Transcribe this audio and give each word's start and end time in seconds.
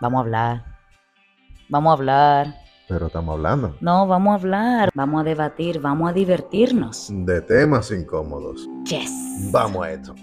Vamos 0.00 0.18
a 0.18 0.20
hablar. 0.20 0.64
Vamos 1.68 1.90
a 1.90 1.92
hablar. 1.94 2.54
Pero 2.88 3.06
estamos 3.06 3.32
hablando 3.34 3.76
No, 3.80 4.06
vamos 4.06 4.30
a 4.30 4.34
hablar. 4.36 4.90
Vamos 4.94 5.20
a 5.20 5.24
debatir. 5.24 5.80
Vamos 5.80 6.08
a 6.10 6.12
divertirnos. 6.12 7.08
de 7.10 7.40
temas 7.40 7.90
incómodos. 7.90 8.68
Yes. 8.84 9.10
Vamos 9.50 9.84
a 9.84 9.90
esto. 9.92 10.14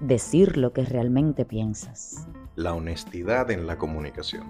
Decir 0.00 0.56
lo 0.56 0.72
que 0.72 0.84
realmente 0.84 1.44
piensas. 1.44 2.26
La 2.54 2.74
honestidad 2.74 3.50
en 3.50 3.66
la 3.66 3.76
comunicación. 3.76 4.44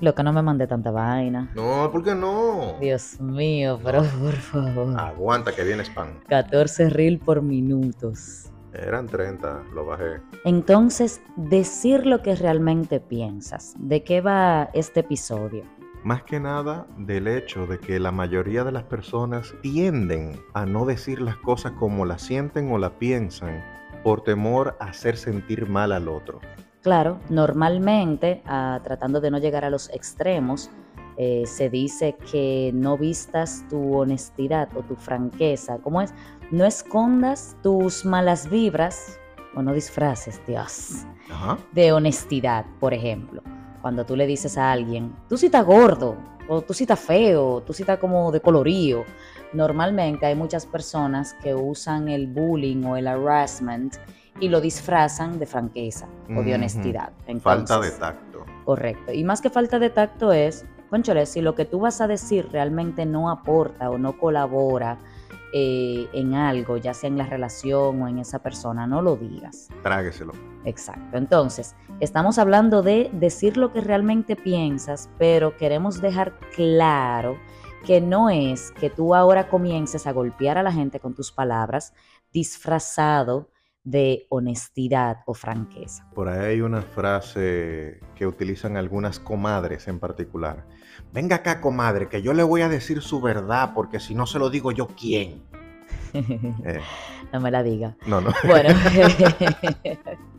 Lo 0.00 0.14
que 0.14 0.22
no 0.24 0.32
me 0.32 0.42
mandé 0.42 0.66
tanta 0.66 0.90
vaina. 0.90 1.48
No, 1.54 1.88
¿por 1.92 2.02
qué 2.02 2.14
no? 2.14 2.76
Dios 2.80 3.20
mío, 3.20 3.78
pero 3.84 4.02
por 4.02 4.32
favor. 4.32 4.98
Aguanta 4.98 5.52
que 5.52 5.62
viene 5.62 5.84
spam. 5.84 6.20
14 6.28 6.90
reel 6.90 7.18
por 7.20 7.40
minutos. 7.40 8.51
Eran 8.74 9.06
30, 9.06 9.64
lo 9.74 9.84
bajé. 9.84 10.20
Entonces, 10.44 11.20
decir 11.36 12.06
lo 12.06 12.22
que 12.22 12.34
realmente 12.34 13.00
piensas. 13.00 13.74
¿De 13.78 14.02
qué 14.02 14.20
va 14.20 14.70
este 14.72 15.00
episodio? 15.00 15.64
Más 16.04 16.24
que 16.24 16.40
nada 16.40 16.86
del 16.96 17.28
hecho 17.28 17.66
de 17.66 17.78
que 17.78 18.00
la 18.00 18.10
mayoría 18.10 18.64
de 18.64 18.72
las 18.72 18.84
personas 18.84 19.54
tienden 19.62 20.40
a 20.52 20.66
no 20.66 20.84
decir 20.84 21.20
las 21.20 21.36
cosas 21.36 21.72
como 21.72 22.04
las 22.04 22.22
sienten 22.22 22.72
o 22.72 22.78
las 22.78 22.92
piensan 22.92 23.62
por 24.02 24.24
temor 24.24 24.76
a 24.80 24.86
hacer 24.86 25.16
sentir 25.16 25.68
mal 25.68 25.92
al 25.92 26.08
otro. 26.08 26.40
Claro, 26.82 27.20
normalmente, 27.28 28.42
ah, 28.46 28.80
tratando 28.82 29.20
de 29.20 29.30
no 29.30 29.38
llegar 29.38 29.64
a 29.64 29.70
los 29.70 29.88
extremos, 29.90 30.70
eh, 31.16 31.44
se 31.46 31.70
dice 31.70 32.16
que 32.30 32.72
no 32.74 32.96
vistas 32.96 33.64
tu 33.68 33.94
honestidad 33.94 34.68
o 34.76 34.82
tu 34.82 34.96
franqueza. 34.96 35.78
¿Cómo 35.78 36.00
es? 36.00 36.12
No 36.52 36.66
escondas 36.66 37.56
tus 37.62 38.04
malas 38.04 38.50
vibras 38.50 39.18
o 39.54 39.62
no 39.62 39.72
disfraces, 39.72 40.38
Dios, 40.46 41.06
Ajá. 41.30 41.56
de 41.72 41.92
honestidad, 41.92 42.66
por 42.78 42.92
ejemplo. 42.92 43.42
Cuando 43.80 44.04
tú 44.04 44.16
le 44.16 44.26
dices 44.26 44.58
a 44.58 44.70
alguien, 44.70 45.16
tú 45.30 45.38
sí 45.38 45.46
estás 45.46 45.64
gordo, 45.64 46.14
o 46.48 46.60
tú 46.60 46.74
sí 46.74 46.84
estás 46.84 47.00
feo, 47.00 47.62
tú 47.62 47.72
sí 47.72 47.84
estás 47.84 47.98
como 47.98 48.30
de 48.30 48.40
colorío. 48.42 49.06
Normalmente 49.54 50.26
hay 50.26 50.34
muchas 50.34 50.66
personas 50.66 51.32
que 51.42 51.54
usan 51.54 52.08
el 52.08 52.26
bullying 52.26 52.84
o 52.84 52.98
el 52.98 53.08
harassment 53.08 53.96
y 54.38 54.50
lo 54.50 54.60
disfrazan 54.60 55.38
de 55.38 55.46
franqueza 55.46 56.06
o 56.36 56.42
de 56.42 56.54
honestidad. 56.54 57.12
Falta 57.40 57.80
de 57.80 57.92
tacto. 57.92 58.44
Correcto. 58.66 59.10
Y 59.10 59.24
más 59.24 59.40
que 59.40 59.48
falta 59.48 59.78
de 59.78 59.88
tacto 59.88 60.32
es, 60.32 60.66
conchole, 60.90 61.24
si 61.24 61.40
lo 61.40 61.54
que 61.54 61.64
tú 61.64 61.80
vas 61.80 62.02
a 62.02 62.06
decir 62.06 62.46
realmente 62.52 63.06
no 63.06 63.30
aporta 63.30 63.88
o 63.88 63.96
no 63.96 64.18
colabora 64.18 64.98
eh, 65.52 66.08
en 66.12 66.34
algo, 66.34 66.78
ya 66.78 66.94
sea 66.94 67.08
en 67.08 67.18
la 67.18 67.26
relación 67.26 68.02
o 68.02 68.08
en 68.08 68.18
esa 68.18 68.42
persona, 68.42 68.86
no 68.86 69.02
lo 69.02 69.16
digas. 69.16 69.68
Trágueselo. 69.82 70.32
Exacto. 70.64 71.16
Entonces, 71.16 71.74
estamos 72.00 72.38
hablando 72.38 72.82
de 72.82 73.10
decir 73.12 73.56
lo 73.56 73.72
que 73.72 73.80
realmente 73.80 74.34
piensas, 74.34 75.10
pero 75.18 75.56
queremos 75.56 76.00
dejar 76.00 76.38
claro 76.54 77.36
que 77.84 78.00
no 78.00 78.30
es 78.30 78.72
que 78.72 78.90
tú 78.90 79.14
ahora 79.14 79.48
comiences 79.48 80.06
a 80.06 80.12
golpear 80.12 80.56
a 80.56 80.62
la 80.62 80.72
gente 80.72 81.00
con 81.00 81.14
tus 81.14 81.32
palabras 81.32 81.92
disfrazado 82.32 83.51
de 83.84 84.26
honestidad 84.28 85.18
o 85.26 85.34
franqueza. 85.34 86.08
Por 86.14 86.28
ahí 86.28 86.52
hay 86.52 86.60
una 86.60 86.82
frase 86.82 88.00
que 88.14 88.26
utilizan 88.26 88.76
algunas 88.76 89.18
comadres 89.18 89.88
en 89.88 89.98
particular. 89.98 90.66
Venga 91.12 91.36
acá, 91.36 91.60
comadre, 91.60 92.08
que 92.08 92.22
yo 92.22 92.32
le 92.32 92.42
voy 92.42 92.62
a 92.62 92.68
decir 92.68 93.02
su 93.02 93.20
verdad, 93.20 93.72
porque 93.74 93.98
si 94.00 94.14
no 94.14 94.26
se 94.26 94.38
lo 94.38 94.50
digo 94.50 94.72
yo, 94.72 94.88
¿quién? 94.88 95.42
Eh, 96.14 96.80
no 97.32 97.40
me 97.40 97.50
la 97.50 97.62
diga. 97.62 97.96
no, 98.06 98.20
no. 98.20 98.32
Bueno, 98.44 98.68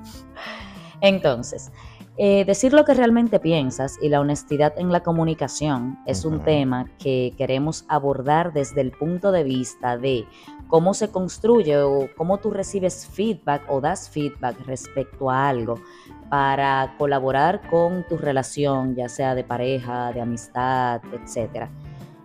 entonces, 1.02 1.72
eh, 2.18 2.46
decir 2.46 2.74
lo 2.74 2.86
que 2.86 2.94
realmente 2.94 3.40
piensas 3.40 3.98
y 4.00 4.10
la 4.10 4.20
honestidad 4.20 4.74
en 4.78 4.92
la 4.92 5.02
comunicación 5.02 5.98
es 6.06 6.26
un 6.26 6.42
tema 6.42 6.86
que 7.00 7.34
queremos 7.38 7.86
abordar 7.88 8.54
desde 8.54 8.82
el 8.82 8.92
punto 8.92 9.32
de 9.32 9.44
vista 9.44 9.98
de 9.98 10.26
cómo 10.68 10.94
se 10.94 11.10
construye 11.10 11.78
o 11.80 12.08
cómo 12.16 12.38
tú 12.38 12.52
recibes 12.52 13.08
feedback 13.08 13.64
o 13.68 13.82
das 13.82 14.10
feedback 14.10 14.60
respecto 14.66 15.32
a 15.32 15.50
algo 15.50 15.82
para 16.30 16.94
colaborar 17.00 17.68
con 17.70 18.06
tu 18.08 18.18
relación, 18.18 18.96
ya 18.96 19.10
sea 19.10 19.34
de 19.34 19.44
pareja, 19.44 20.12
de 20.14 20.22
amistad, 20.22 21.02
etcétera. 21.14 21.72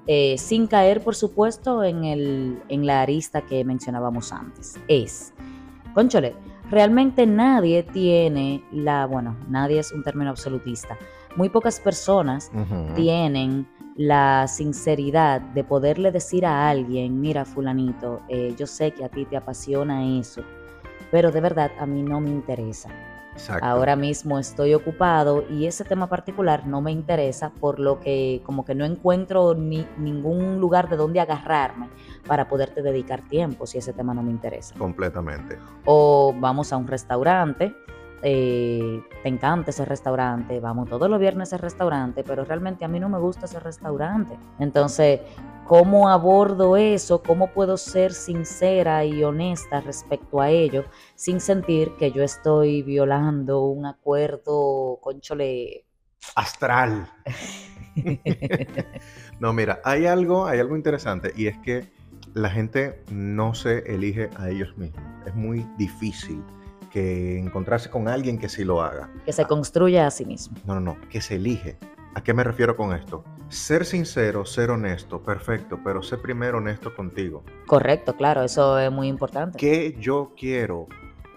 Eh, 0.06 0.36
sin 0.38 0.66
caer, 0.66 1.02
por 1.02 1.14
supuesto, 1.14 1.84
en, 1.84 2.04
el, 2.04 2.62
en 2.68 2.86
la 2.86 3.02
arista 3.02 3.42
que 3.42 3.64
mencionábamos 3.64 4.32
antes. 4.32 4.76
Es, 4.88 5.34
conchole, 5.98 6.32
realmente 6.70 7.26
nadie 7.26 7.82
tiene 7.82 8.62
la, 8.70 9.04
bueno, 9.04 9.36
nadie 9.48 9.80
es 9.80 9.90
un 9.90 10.04
término 10.04 10.30
absolutista. 10.30 10.96
Muy 11.34 11.48
pocas 11.48 11.80
personas 11.80 12.52
tienen 12.94 13.66
la 13.96 14.46
sinceridad 14.46 15.40
de 15.40 15.64
poderle 15.64 16.12
decir 16.12 16.46
a 16.46 16.68
alguien, 16.68 17.20
mira 17.20 17.44
fulanito, 17.44 18.20
eh, 18.28 18.54
yo 18.56 18.64
sé 18.68 18.92
que 18.92 19.04
a 19.04 19.08
ti 19.08 19.24
te 19.24 19.36
apasiona 19.36 20.20
eso, 20.20 20.42
pero 21.10 21.32
de 21.32 21.40
verdad 21.40 21.72
a 21.80 21.84
mí 21.84 22.04
no 22.04 22.20
me 22.20 22.30
interesa. 22.30 22.90
Exacto. 23.38 23.64
Ahora 23.64 23.94
mismo 23.94 24.38
estoy 24.38 24.74
ocupado 24.74 25.44
y 25.48 25.66
ese 25.66 25.84
tema 25.84 26.08
particular 26.08 26.66
no 26.66 26.80
me 26.80 26.90
interesa, 26.90 27.50
por 27.50 27.78
lo 27.78 28.00
que 28.00 28.42
como 28.44 28.64
que 28.64 28.74
no 28.74 28.84
encuentro 28.84 29.54
ni, 29.54 29.86
ningún 29.96 30.58
lugar 30.58 30.88
de 30.88 30.96
donde 30.96 31.20
agarrarme 31.20 31.88
para 32.26 32.48
poderte 32.48 32.82
dedicar 32.82 33.22
tiempo 33.22 33.64
si 33.64 33.78
ese 33.78 33.92
tema 33.92 34.12
no 34.12 34.24
me 34.24 34.32
interesa. 34.32 34.74
Completamente. 34.76 35.56
O 35.84 36.34
vamos 36.36 36.72
a 36.72 36.76
un 36.76 36.88
restaurante, 36.88 37.76
eh, 38.22 39.02
te 39.22 39.28
encanta 39.28 39.70
ese 39.70 39.84
restaurante, 39.84 40.60
vamos 40.60 40.88
todos 40.88 41.08
los 41.08 41.20
viernes 41.20 41.52
a 41.52 41.56
ese 41.56 41.62
restaurante, 41.62 42.24
pero 42.24 42.44
realmente 42.44 42.84
a 42.84 42.88
mí 42.88 42.98
no 42.98 43.08
me 43.08 43.18
gusta 43.18 43.46
ese 43.46 43.60
restaurante. 43.60 44.36
Entonces, 44.58 45.20
¿cómo 45.66 46.08
abordo 46.08 46.76
eso? 46.76 47.22
¿Cómo 47.22 47.48
puedo 47.52 47.76
ser 47.76 48.12
sincera 48.12 49.04
y 49.04 49.22
honesta 49.22 49.80
respecto 49.80 50.40
a 50.40 50.50
ello 50.50 50.84
sin 51.14 51.40
sentir 51.40 51.92
que 51.98 52.10
yo 52.10 52.22
estoy 52.22 52.82
violando 52.82 53.62
un 53.62 53.86
acuerdo, 53.86 54.98
conchole? 55.00 55.84
Astral. 56.34 57.08
No, 59.40 59.52
mira, 59.52 59.80
hay 59.84 60.06
algo, 60.06 60.46
hay 60.46 60.58
algo 60.58 60.74
interesante 60.74 61.32
y 61.36 61.46
es 61.46 61.56
que 61.58 61.88
la 62.34 62.50
gente 62.50 63.02
no 63.10 63.54
se 63.54 63.78
elige 63.92 64.30
a 64.36 64.50
ellos 64.50 64.76
mismos. 64.76 65.02
Es 65.26 65.34
muy 65.34 65.64
difícil 65.76 66.42
que 66.88 67.38
encontrarse 67.38 67.90
con 67.90 68.08
alguien 68.08 68.38
que 68.38 68.48
sí 68.48 68.64
lo 68.64 68.82
haga. 68.82 69.10
que 69.24 69.32
se 69.32 69.44
construya 69.44 70.06
a 70.06 70.10
sí 70.10 70.24
mismo. 70.24 70.56
No, 70.64 70.74
no, 70.74 70.80
no, 70.80 71.08
que 71.08 71.20
se 71.20 71.36
elige. 71.36 71.78
¿A 72.14 72.22
qué 72.22 72.34
me 72.34 72.42
refiero 72.42 72.76
con 72.76 72.94
esto? 72.94 73.22
Ser 73.48 73.84
sincero, 73.84 74.44
ser 74.44 74.70
honesto, 74.70 75.22
perfecto, 75.22 75.78
pero 75.84 76.02
sé 76.02 76.18
primero 76.18 76.58
honesto 76.58 76.94
contigo. 76.94 77.44
Correcto, 77.66 78.16
claro, 78.16 78.42
eso 78.42 78.78
es 78.78 78.90
muy 78.90 79.08
importante. 79.08 79.56
¿Qué 79.56 79.96
yo 80.00 80.32
quiero? 80.36 80.86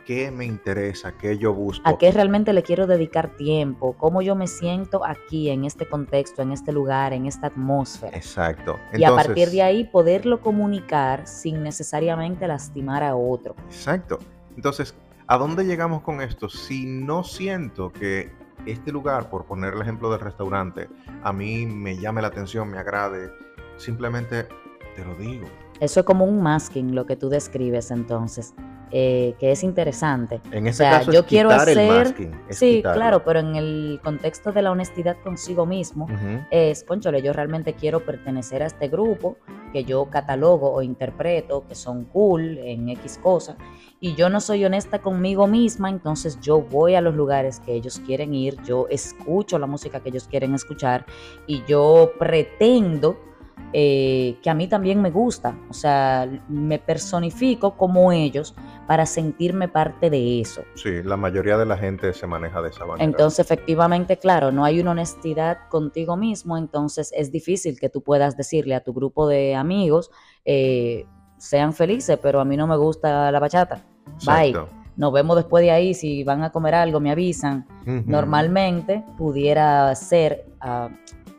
¿Qué 0.05 0.31
me 0.31 0.45
interesa? 0.45 1.13
¿Qué 1.17 1.37
yo 1.37 1.53
busco? 1.53 1.87
¿A 1.87 1.97
qué 1.97 2.11
realmente 2.11 2.51
le 2.53 2.63
quiero 2.63 2.87
dedicar 2.87 3.37
tiempo? 3.37 3.93
¿Cómo 3.93 4.21
yo 4.21 4.35
me 4.35 4.47
siento 4.47 5.05
aquí, 5.05 5.49
en 5.49 5.63
este 5.63 5.87
contexto, 5.87 6.41
en 6.41 6.51
este 6.51 6.71
lugar, 6.71 7.13
en 7.13 7.27
esta 7.27 7.47
atmósfera? 7.47 8.17
Exacto. 8.17 8.77
y 8.93 9.03
a 9.03 9.15
partir 9.15 9.49
de 9.51 9.61
ahí 9.61 9.83
poderlo 9.83 10.41
comunicar 10.41 11.27
sin 11.27 11.61
necesariamente 11.61 12.47
lastimar 12.47 13.03
a 13.03 13.15
otro. 13.15 13.55
Exacto. 13.67 14.19
Entonces, 14.55 14.95
¿a 15.27 15.37
dónde 15.37 15.65
llegamos 15.65 16.01
con 16.01 16.21
esto? 16.21 16.49
Si 16.49 16.85
no 16.85 17.23
siento 17.23 17.91
que 17.91 18.31
este 18.65 18.91
lugar, 18.91 19.29
por 19.29 19.45
poner 19.45 19.73
el 19.73 19.81
ejemplo 19.81 20.11
del 20.11 20.19
restaurante, 20.19 20.87
a 21.23 21.33
mí 21.33 21.65
me 21.65 21.97
llame 21.97 22.21
la 22.21 22.27
atención, 22.27 22.69
me 22.69 22.77
agrade, 22.77 23.31
simplemente 23.77 24.47
te 24.95 25.05
lo 25.05 25.15
digo. 25.15 25.47
Eso 25.79 26.01
es 26.01 26.05
como 26.05 26.25
un 26.25 26.43
masking, 26.43 26.93
lo 26.93 27.05
que 27.07 27.15
tú 27.15 27.29
describes 27.29 27.89
entonces, 27.89 28.53
eh, 28.91 29.33
que 29.39 29.51
es 29.51 29.63
interesante. 29.63 30.39
En 30.51 30.65
O 30.65 30.69
este 30.69 30.83
sea, 30.83 30.99
caso 30.99 31.11
yo 31.11 31.21
es 31.21 31.25
quiero 31.25 31.49
quitar 31.49 31.69
el 31.69 31.77
hacer... 31.79 32.05
masking. 32.05 32.41
es 32.49 32.57
Sí, 32.59 32.75
quitarlo. 32.77 32.99
claro, 32.99 33.23
pero 33.23 33.39
en 33.39 33.55
el 33.55 33.99
contexto 34.03 34.51
de 34.51 34.61
la 34.61 34.71
honestidad 34.71 35.17
consigo 35.23 35.65
mismo, 35.65 36.07
es, 36.51 36.83
conchole, 36.83 37.23
yo 37.23 37.33
realmente 37.33 37.73
quiero 37.73 38.05
pertenecer 38.05 38.61
a 38.61 38.67
este 38.67 38.89
grupo 38.89 39.37
que 39.71 39.83
yo 39.83 40.05
catalogo 40.09 40.71
o 40.71 40.81
interpreto 40.81 41.65
que 41.67 41.75
son 41.75 42.05
cool 42.05 42.57
en 42.59 42.89
X 42.89 43.19
cosas 43.21 43.57
y 43.99 44.15
yo 44.15 44.29
no 44.29 44.41
soy 44.41 44.65
honesta 44.65 44.99
conmigo 44.99 45.47
misma, 45.47 45.89
entonces 45.89 46.39
yo 46.41 46.59
voy 46.61 46.95
a 46.95 47.01
los 47.01 47.13
lugares 47.13 47.59
que 47.59 47.73
ellos 47.73 48.01
quieren 48.05 48.33
ir, 48.33 48.61
yo 48.63 48.87
escucho 48.89 49.59
la 49.59 49.67
música 49.67 49.99
que 49.99 50.09
ellos 50.09 50.27
quieren 50.27 50.55
escuchar 50.55 51.05
y 51.45 51.63
yo 51.65 52.11
pretendo 52.17 53.30
eh, 53.73 54.37
que 54.41 54.49
a 54.49 54.53
mí 54.53 54.67
también 54.67 55.01
me 55.01 55.11
gusta, 55.11 55.55
o 55.69 55.73
sea, 55.73 56.29
me 56.49 56.79
personifico 56.79 57.77
como 57.77 58.11
ellos 58.11 58.55
para 58.87 59.05
sentirme 59.05 59.67
parte 59.67 60.09
de 60.09 60.41
eso. 60.41 60.63
Sí, 60.75 61.01
la 61.03 61.15
mayoría 61.15 61.57
de 61.57 61.65
la 61.65 61.77
gente 61.77 62.13
se 62.13 62.27
maneja 62.27 62.61
de 62.61 62.69
esa 62.69 62.85
manera. 62.85 63.03
Entonces, 63.03 63.39
efectivamente, 63.39 64.17
claro, 64.17 64.51
no 64.51 64.65
hay 64.65 64.81
una 64.81 64.91
honestidad 64.91 65.69
contigo 65.69 66.17
mismo, 66.17 66.57
entonces 66.57 67.13
es 67.15 67.31
difícil 67.31 67.79
que 67.79 67.89
tú 67.89 68.01
puedas 68.01 68.35
decirle 68.35 68.75
a 68.75 68.83
tu 68.83 68.93
grupo 68.93 69.27
de 69.27 69.55
amigos, 69.55 70.11
eh, 70.43 71.05
sean 71.37 71.73
felices, 71.73 72.19
pero 72.21 72.39
a 72.39 72.45
mí 72.45 72.57
no 72.57 72.67
me 72.67 72.77
gusta 72.77 73.31
la 73.31 73.39
bachata. 73.39 73.83
Bye. 74.25 74.53
Nos 74.97 75.13
vemos 75.13 75.35
después 75.35 75.63
de 75.63 75.71
ahí, 75.71 75.93
si 75.93 76.23
van 76.23 76.43
a 76.43 76.51
comer 76.51 76.75
algo, 76.75 76.99
me 76.99 77.11
avisan. 77.11 77.65
Normalmente 77.85 79.03
pudiera 79.17 79.95
ser, 79.95 80.45
ah, 80.59 80.89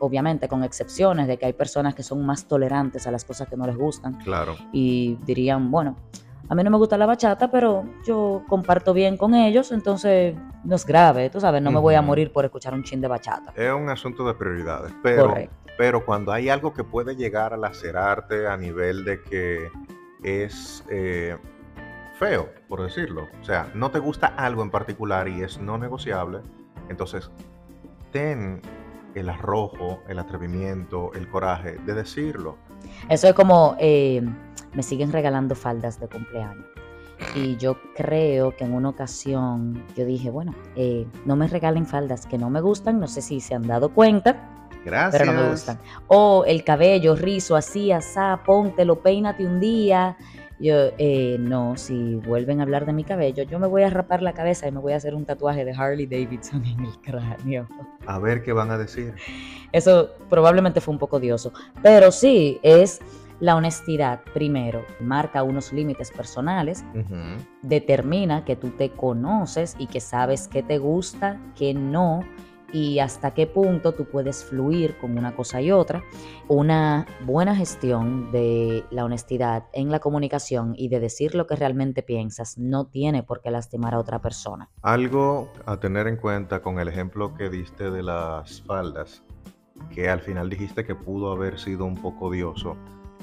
obviamente 0.03 0.47
con 0.47 0.63
excepciones 0.63 1.27
de 1.27 1.37
que 1.37 1.45
hay 1.45 1.53
personas 1.53 1.95
que 1.95 2.03
son 2.03 2.25
más 2.25 2.45
tolerantes 2.45 3.07
a 3.07 3.11
las 3.11 3.23
cosas 3.23 3.47
que 3.47 3.55
no 3.55 3.65
les 3.65 3.77
gustan. 3.77 4.15
Claro. 4.19 4.55
Y 4.73 5.17
dirían, 5.25 5.71
bueno, 5.71 5.95
a 6.49 6.55
mí 6.55 6.63
no 6.63 6.69
me 6.69 6.77
gusta 6.77 6.97
la 6.97 7.05
bachata, 7.05 7.49
pero 7.49 7.85
yo 8.05 8.43
comparto 8.49 8.93
bien 8.93 9.15
con 9.15 9.33
ellos, 9.33 9.71
entonces 9.71 10.35
no 10.65 10.75
es 10.75 10.85
grave, 10.85 11.29
tú 11.29 11.39
sabes, 11.39 11.61
no 11.61 11.71
me 11.71 11.79
voy 11.79 11.95
a 11.95 12.01
morir 12.01 12.33
por 12.33 12.43
escuchar 12.43 12.73
un 12.73 12.83
chin 12.83 12.99
de 12.99 13.07
bachata. 13.07 13.53
Es 13.55 13.71
un 13.71 13.89
asunto 13.89 14.27
de 14.27 14.33
prioridades, 14.33 14.93
pero, 15.01 15.33
pero 15.77 16.05
cuando 16.05 16.33
hay 16.33 16.49
algo 16.49 16.73
que 16.73 16.83
puede 16.83 17.15
llegar 17.15 17.53
a 17.53 17.57
lacerarte 17.57 18.47
a 18.47 18.57
nivel 18.57 19.05
de 19.05 19.21
que 19.23 19.71
es 20.21 20.83
eh, 20.89 21.37
feo, 22.19 22.49
por 22.67 22.83
decirlo, 22.83 23.29
o 23.41 23.45
sea, 23.45 23.71
no 23.73 23.89
te 23.89 23.99
gusta 23.99 24.27
algo 24.27 24.63
en 24.63 24.69
particular 24.69 25.29
y 25.29 25.43
es 25.43 25.59
no 25.59 25.77
negociable, 25.77 26.41
entonces 26.89 27.31
ten 28.11 28.61
el 29.15 29.29
arrojo, 29.29 30.01
el 30.07 30.19
atrevimiento, 30.19 31.11
el 31.13 31.27
coraje 31.27 31.77
de 31.85 31.93
decirlo. 31.93 32.57
Eso 33.09 33.27
es 33.27 33.33
como, 33.33 33.75
eh, 33.79 34.21
me 34.73 34.83
siguen 34.83 35.11
regalando 35.11 35.55
faldas 35.55 35.99
de 35.99 36.07
cumpleaños. 36.07 36.65
Y 37.35 37.55
yo 37.57 37.77
creo 37.95 38.55
que 38.55 38.65
en 38.65 38.73
una 38.73 38.89
ocasión 38.89 39.83
yo 39.95 40.05
dije, 40.05 40.29
bueno, 40.29 40.53
eh, 40.75 41.07
no 41.25 41.35
me 41.35 41.47
regalen 41.47 41.85
faldas 41.85 42.25
que 42.25 42.37
no 42.37 42.49
me 42.49 42.59
gustan, 42.59 42.99
no 42.99 43.07
sé 43.07 43.21
si 43.21 43.39
se 43.39 43.55
han 43.55 43.65
dado 43.65 43.93
cuenta. 43.93 44.67
Gracias. 44.83 45.21
Pero 45.21 45.31
no 45.31 45.41
me 45.41 45.49
gustan. 45.49 45.79
O 46.07 46.43
el 46.45 46.63
cabello 46.63 47.15
rizo, 47.15 47.55
así, 47.55 47.91
asá, 47.91 48.41
póntelo, 48.45 48.99
peínate 48.99 49.45
un 49.45 49.59
día. 49.59 50.17
Yo, 50.63 50.91
eh, 50.97 51.35
no, 51.41 51.75
si 51.75 52.15
vuelven 52.15 52.61
a 52.61 52.63
hablar 52.63 52.85
de 52.85 52.93
mi 52.93 53.03
cabello, 53.03 53.43
yo 53.43 53.59
me 53.59 53.67
voy 53.67 53.83
a 53.83 53.89
rapar 53.89 54.21
la 54.21 54.31
cabeza 54.31 54.65
y 54.65 54.71
me 54.71 54.79
voy 54.79 54.93
a 54.93 54.95
hacer 54.95 55.13
un 55.13 55.25
tatuaje 55.25 55.65
de 55.65 55.73
Harley 55.73 56.05
Davidson 56.05 56.63
en 56.63 56.85
el 56.85 57.01
cráneo. 57.01 57.67
A 58.05 58.17
ver 58.17 58.43
qué 58.43 58.53
van 58.53 58.71
a 58.71 58.77
decir. 58.77 59.13
Eso 59.73 60.11
probablemente 60.29 60.79
fue 60.79 60.93
un 60.93 60.99
poco 60.99 61.17
odioso. 61.17 61.51
Pero 61.81 62.13
sí, 62.13 62.61
es 62.63 63.01
la 63.41 63.57
honestidad, 63.57 64.21
primero, 64.33 64.85
marca 65.01 65.43
unos 65.43 65.73
límites 65.73 66.11
personales, 66.11 66.85
determina 67.61 68.45
que 68.45 68.55
tú 68.55 68.69
te 68.69 68.89
conoces 68.89 69.75
y 69.77 69.87
que 69.87 69.99
sabes 69.99 70.47
qué 70.47 70.63
te 70.63 70.77
gusta, 70.77 71.41
qué 71.57 71.73
no, 71.73 72.21
y 72.73 72.99
hasta 72.99 73.35
qué 73.35 73.45
punto 73.45 73.93
tú 73.93 74.05
puedes 74.05 74.43
fluir 74.43 74.97
con 74.97 75.17
una 75.17 75.35
cosa 75.35 75.61
y 75.61 75.71
otra. 75.71 76.03
Una 76.47 77.05
buena 77.23 77.55
gestión 77.55 78.31
de 78.31 78.83
la 78.89 79.05
honestidad 79.05 79.67
en 79.73 79.91
la 79.91 79.99
comunicación 79.99 80.73
y 80.75 80.89
de 80.89 80.99
decir 80.99 81.35
lo 81.35 81.45
que 81.45 81.55
realmente 81.55 82.01
piensas 82.01 82.57
no 82.57 82.87
tiene 82.87 83.21
por 83.21 83.41
qué 83.41 83.51
lastimar 83.51 83.93
a 83.93 83.99
otra 83.99 84.19
persona. 84.19 84.69
Algo 84.81 85.51
a 85.65 85.79
tener 85.79 86.07
en 86.07 86.17
cuenta 86.17 86.61
con 86.61 86.79
el 86.79 86.87
ejemplo 86.87 87.35
que 87.35 87.49
diste 87.49 87.91
de 87.91 88.01
las 88.01 88.63
faldas, 88.63 89.23
que 89.91 90.09
al 90.09 90.21
final 90.21 90.49
dijiste 90.49 90.83
que 90.83 90.95
pudo 90.95 91.31
haber 91.31 91.59
sido 91.59 91.85
un 91.85 91.95
poco 91.95 92.25
odioso. 92.25 92.75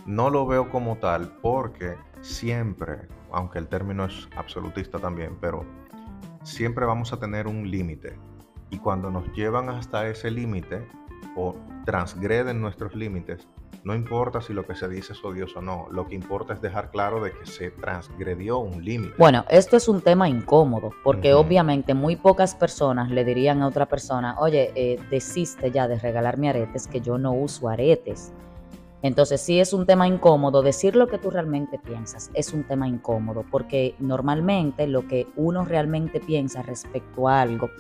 No 0.07 0.31
lo 0.31 0.47
veo 0.47 0.71
como 0.71 0.97
tal 0.97 1.37
porque 1.43 1.97
siempre, 2.21 3.09
aunque 3.33 3.59
el 3.59 3.67
término 3.67 4.05
es 4.05 4.29
absolutista 4.37 4.99
también, 4.99 5.37
pero 5.41 5.65
siempre 6.45 6.87
vamos 6.87 7.13
a 7.13 7.19
tener 7.19 7.49
un 7.49 7.69
límite 7.69 8.17
y 8.71 8.79
cuando 8.79 9.11
nos 9.11 9.31
llevan 9.33 9.69
hasta 9.69 10.09
ese 10.09 10.31
límite 10.31 10.87
o 11.37 11.55
transgreden 11.85 12.61
nuestros 12.61 12.95
límites, 12.95 13.47
no 13.83 13.95
importa 13.95 14.43
si 14.43 14.53
lo 14.53 14.67
que 14.67 14.75
se 14.75 14.89
dice 14.89 15.15
es 15.15 15.25
odioso 15.25 15.61
o 15.61 15.63
no, 15.63 15.87
lo 15.91 16.07
que 16.07 16.15
importa 16.15 16.53
es 16.53 16.61
dejar 16.61 16.91
claro 16.91 17.23
de 17.23 17.33
que 17.33 17.47
se 17.47 17.71
transgredió 17.71 18.59
un 18.59 18.85
límite. 18.85 19.15
Bueno, 19.17 19.45
esto 19.49 19.77
es 19.77 19.89
un 19.89 20.03
tema 20.03 20.29
incómodo, 20.29 20.91
porque 21.03 21.33
obviamente 21.33 21.95
muy 21.95 22.17
pocas 22.17 22.55
personas 22.55 23.11
le 23.11 23.25
dirían 23.25 23.63
a 23.63 23.67
otra 23.67 23.87
persona, 23.87 24.39
oye, 24.39 24.73
eh, 24.75 25.01
desiste 25.11 25.71
ya 25.71 25.89
de 25.89 25.99
regalarme 25.99 26.51
aretes, 26.51 26.87
que 26.89 27.01
yo 27.01 27.17
no 27.17 27.33
uso 27.33 27.69
aretes. 27.69 28.33
Entonces 29.03 29.41
sí 29.41 29.59
es 29.59 29.73
un 29.73 29.87
tema 29.87 30.07
incómodo, 30.07 30.63
decir 30.63 30.95
lo 30.95 31.07
que 31.07 31.17
tú 31.17 31.31
realmente 31.31 31.79
piensas 31.79 32.31
es 32.35 32.53
un 32.53 32.65
tema 32.65 32.87
incómodo, 32.87 33.47
porque 33.51 33.95
normalmente 33.99 34.87
lo 34.87 35.09
que 35.09 35.27
uno 35.37 35.65
realmente 35.65 36.21
piensa 36.21 36.61
respecto 36.61 37.29
a 37.29 37.41
algo 37.41 37.71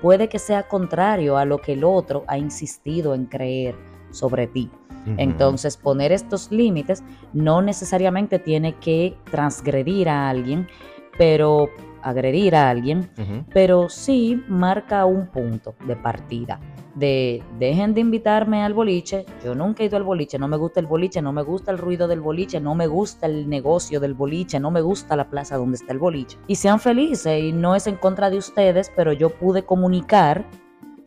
puede 0.00 0.28
que 0.28 0.38
sea 0.38 0.68
contrario 0.68 1.36
a 1.36 1.44
lo 1.44 1.58
que 1.58 1.74
el 1.74 1.84
otro 1.84 2.24
ha 2.26 2.38
insistido 2.38 3.14
en 3.14 3.26
creer 3.26 3.74
sobre 4.10 4.46
ti. 4.46 4.70
Entonces 5.16 5.78
poner 5.78 6.12
estos 6.12 6.50
límites 6.52 7.02
no 7.32 7.62
necesariamente 7.62 8.38
tiene 8.38 8.74
que 8.74 9.16
transgredir 9.30 10.10
a 10.10 10.28
alguien, 10.28 10.68
pero 11.16 11.70
agredir 12.02 12.54
a 12.54 12.68
alguien, 12.68 13.10
pero 13.52 13.88
sí 13.88 14.42
marca 14.46 15.06
un 15.06 15.26
punto 15.28 15.74
de 15.86 15.96
partida 15.96 16.60
de 16.94 17.42
dejen 17.58 17.94
de 17.94 18.00
invitarme 18.00 18.62
al 18.62 18.74
boliche, 18.74 19.24
yo 19.44 19.54
nunca 19.54 19.82
he 19.82 19.86
ido 19.86 19.96
al 19.96 20.02
boliche, 20.02 20.38
no 20.38 20.48
me 20.48 20.56
gusta 20.56 20.80
el 20.80 20.86
boliche, 20.86 21.22
no 21.22 21.32
me 21.32 21.42
gusta 21.42 21.70
el 21.70 21.78
ruido 21.78 22.08
del 22.08 22.20
boliche, 22.20 22.60
no 22.60 22.74
me 22.74 22.86
gusta 22.86 23.26
el 23.26 23.48
negocio 23.48 24.00
del 24.00 24.14
boliche, 24.14 24.58
no 24.58 24.70
me 24.70 24.80
gusta 24.80 25.16
la 25.16 25.30
plaza 25.30 25.56
donde 25.56 25.76
está 25.76 25.92
el 25.92 25.98
boliche. 25.98 26.38
Y 26.46 26.56
sean 26.56 26.80
felices 26.80 27.42
y 27.42 27.52
no 27.52 27.74
es 27.76 27.86
en 27.86 27.96
contra 27.96 28.30
de 28.30 28.38
ustedes, 28.38 28.90
pero 28.94 29.12
yo 29.12 29.30
pude 29.30 29.64
comunicar 29.64 30.44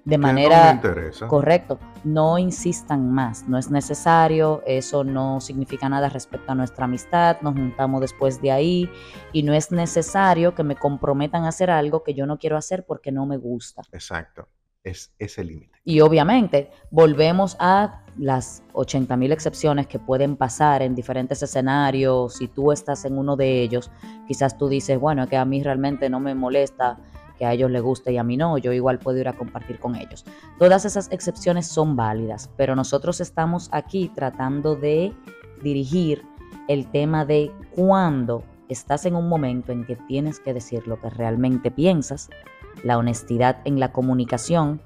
de 0.06 0.18
manera 0.18 0.82
no 1.22 1.28
correcto. 1.28 1.80
No 2.04 2.38
insistan 2.38 3.10
más, 3.10 3.48
no 3.48 3.58
es 3.58 3.72
necesario, 3.72 4.62
eso 4.66 5.06
no 5.06 5.40
significa 5.40 5.88
nada 5.88 6.10
respecto 6.10 6.52
a 6.52 6.56
nuestra 6.56 6.86
amistad, 6.86 7.38
nos 7.42 7.54
juntamos 7.54 8.02
después 8.02 8.42
de 8.42 8.52
ahí 8.52 8.90
y 9.32 9.44
no 9.44 9.54
es 9.54 9.72
necesario 9.72 10.54
que 10.54 10.64
me 10.64 10.76
comprometan 10.76 11.46
a 11.46 11.50
hacer 11.50 11.72
algo 11.72 12.04
que 12.04 12.14
yo 12.14 12.26
no 12.26 12.38
quiero 12.38 12.58
hacer 12.58 12.86
porque 12.86 13.14
no 13.14 13.26
me 13.26 13.38
gusta. 13.38 13.84
Exacto 13.94 14.50
es 14.84 15.14
ese 15.20 15.44
límite. 15.44 15.80
Y 15.86 16.00
obviamente 16.02 16.72
volvemos 16.92 17.58
a 17.60 18.04
las 18.18 18.64
80 18.74 19.18
mil 19.18 19.32
excepciones 19.32 19.88
que 19.88 20.00
pueden 20.00 20.36
pasar 20.38 20.82
en 20.82 20.96
diferentes 20.96 21.42
escenarios. 21.42 22.36
Si 22.36 22.48
tú 22.48 22.72
estás 22.72 23.06
en 23.06 23.18
uno 23.18 23.36
de 23.36 23.62
ellos, 23.62 23.92
quizás 24.28 24.58
tú 24.58 24.68
dices, 24.68 25.00
bueno, 25.00 25.28
que 25.28 25.38
a 25.38 25.46
mí 25.46 25.64
realmente 25.64 26.10
no 26.10 26.20
me 26.20 26.36
molesta 26.36 26.98
que 27.38 27.46
a 27.46 27.54
ellos 27.54 27.72
les 27.72 27.82
guste 27.82 28.12
y 28.14 28.18
a 28.18 28.24
mí 28.24 28.38
no, 28.38 28.58
yo 28.58 28.72
igual 28.72 29.00
puedo 29.00 29.18
ir 29.18 29.28
a 29.28 29.34
compartir 29.34 29.80
con 29.80 29.96
ellos. 29.96 30.24
Todas 30.60 30.86
esas 30.86 31.12
excepciones 31.12 31.68
son 31.68 31.96
válidas, 31.96 32.50
pero 32.58 32.76
nosotros 32.76 33.20
estamos 33.22 33.70
aquí 33.72 34.12
tratando 34.14 34.76
de 34.76 35.14
dirigir 35.64 36.24
el 36.68 36.90
tema 36.92 37.26
de 37.26 37.52
cuando 37.76 38.44
estás 38.70 39.06
en 39.06 39.16
un 39.16 39.28
momento 39.28 39.72
en 39.72 39.86
que 39.86 39.96
tienes 39.96 40.40
que 40.40 40.54
decir 40.54 40.88
lo 40.88 41.00
que 41.02 41.10
realmente 41.10 41.72
piensas 41.72 42.30
la 42.84 42.98
honestidad 42.98 43.62
en 43.66 43.80
la 43.80 43.92
comunicación, 43.92 44.82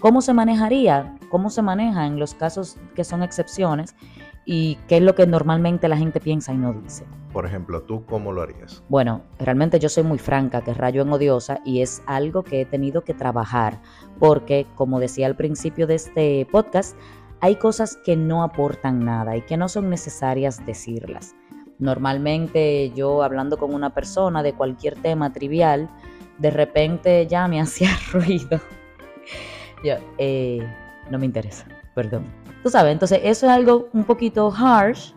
¿cómo 0.00 0.20
se 0.20 0.32
manejaría? 0.32 1.18
¿Cómo 1.30 1.50
se 1.50 1.62
maneja 1.62 2.06
en 2.06 2.18
los 2.18 2.34
casos 2.34 2.76
que 2.94 3.04
son 3.04 3.22
excepciones? 3.22 3.94
¿Y 4.44 4.76
qué 4.88 4.96
es 4.96 5.02
lo 5.02 5.14
que 5.14 5.26
normalmente 5.26 5.88
la 5.88 5.96
gente 5.96 6.20
piensa 6.20 6.52
y 6.52 6.58
no 6.58 6.72
dice? 6.72 7.04
Por 7.32 7.46
ejemplo, 7.46 7.82
¿tú 7.82 8.04
cómo 8.04 8.32
lo 8.32 8.42
harías? 8.42 8.82
Bueno, 8.88 9.22
realmente 9.38 9.78
yo 9.78 9.88
soy 9.88 10.02
muy 10.02 10.18
franca, 10.18 10.62
que 10.62 10.74
rayo 10.74 11.02
en 11.02 11.12
odiosa, 11.12 11.60
y 11.64 11.80
es 11.80 12.02
algo 12.06 12.42
que 12.42 12.62
he 12.62 12.64
tenido 12.66 13.02
que 13.02 13.14
trabajar, 13.14 13.80
porque 14.18 14.66
como 14.74 15.00
decía 15.00 15.26
al 15.26 15.36
principio 15.36 15.86
de 15.86 15.94
este 15.94 16.46
podcast, 16.50 16.96
hay 17.40 17.56
cosas 17.56 17.96
que 18.04 18.16
no 18.16 18.42
aportan 18.42 19.04
nada 19.04 19.36
y 19.36 19.42
que 19.42 19.56
no 19.56 19.68
son 19.68 19.90
necesarias 19.90 20.64
decirlas. 20.66 21.34
Normalmente 21.78 22.92
yo 22.94 23.22
hablando 23.22 23.58
con 23.58 23.74
una 23.74 23.94
persona 23.94 24.42
de 24.42 24.52
cualquier 24.52 24.94
tema 25.00 25.32
trivial, 25.32 25.90
de 26.38 26.50
repente 26.50 27.26
ya 27.26 27.48
me 27.48 27.60
hacía 27.60 27.90
ruido. 28.12 28.60
Yo, 29.84 29.94
eh, 30.18 30.66
no 31.10 31.18
me 31.18 31.26
interesa, 31.26 31.66
perdón. 31.94 32.24
Tú 32.62 32.70
sabes, 32.70 32.92
entonces 32.92 33.20
eso 33.24 33.46
es 33.46 33.52
algo 33.52 33.88
un 33.92 34.04
poquito 34.04 34.52
harsh 34.52 35.12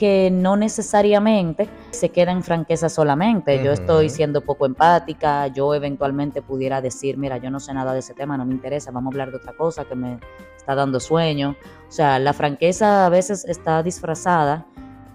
que 0.00 0.30
no 0.32 0.56
necesariamente 0.56 1.68
se 1.90 2.08
queda 2.08 2.32
en 2.32 2.42
franqueza 2.42 2.88
solamente. 2.88 3.62
Yo 3.62 3.70
estoy 3.70 4.08
siendo 4.08 4.40
poco 4.40 4.64
empática, 4.64 5.48
yo 5.48 5.74
eventualmente 5.74 6.40
pudiera 6.40 6.80
decir, 6.80 7.18
mira, 7.18 7.36
yo 7.36 7.50
no 7.50 7.60
sé 7.60 7.74
nada 7.74 7.92
de 7.92 7.98
ese 7.98 8.14
tema, 8.14 8.38
no 8.38 8.46
me 8.46 8.54
interesa, 8.54 8.90
vamos 8.92 9.12
a 9.12 9.14
hablar 9.14 9.30
de 9.30 9.36
otra 9.36 9.52
cosa 9.52 9.84
que 9.84 9.94
me 9.94 10.18
está 10.56 10.74
dando 10.74 11.00
sueño. 11.00 11.54
O 11.86 11.92
sea, 11.92 12.18
la 12.18 12.32
franqueza 12.32 13.04
a 13.04 13.10
veces 13.10 13.44
está 13.44 13.82
disfrazada 13.82 14.64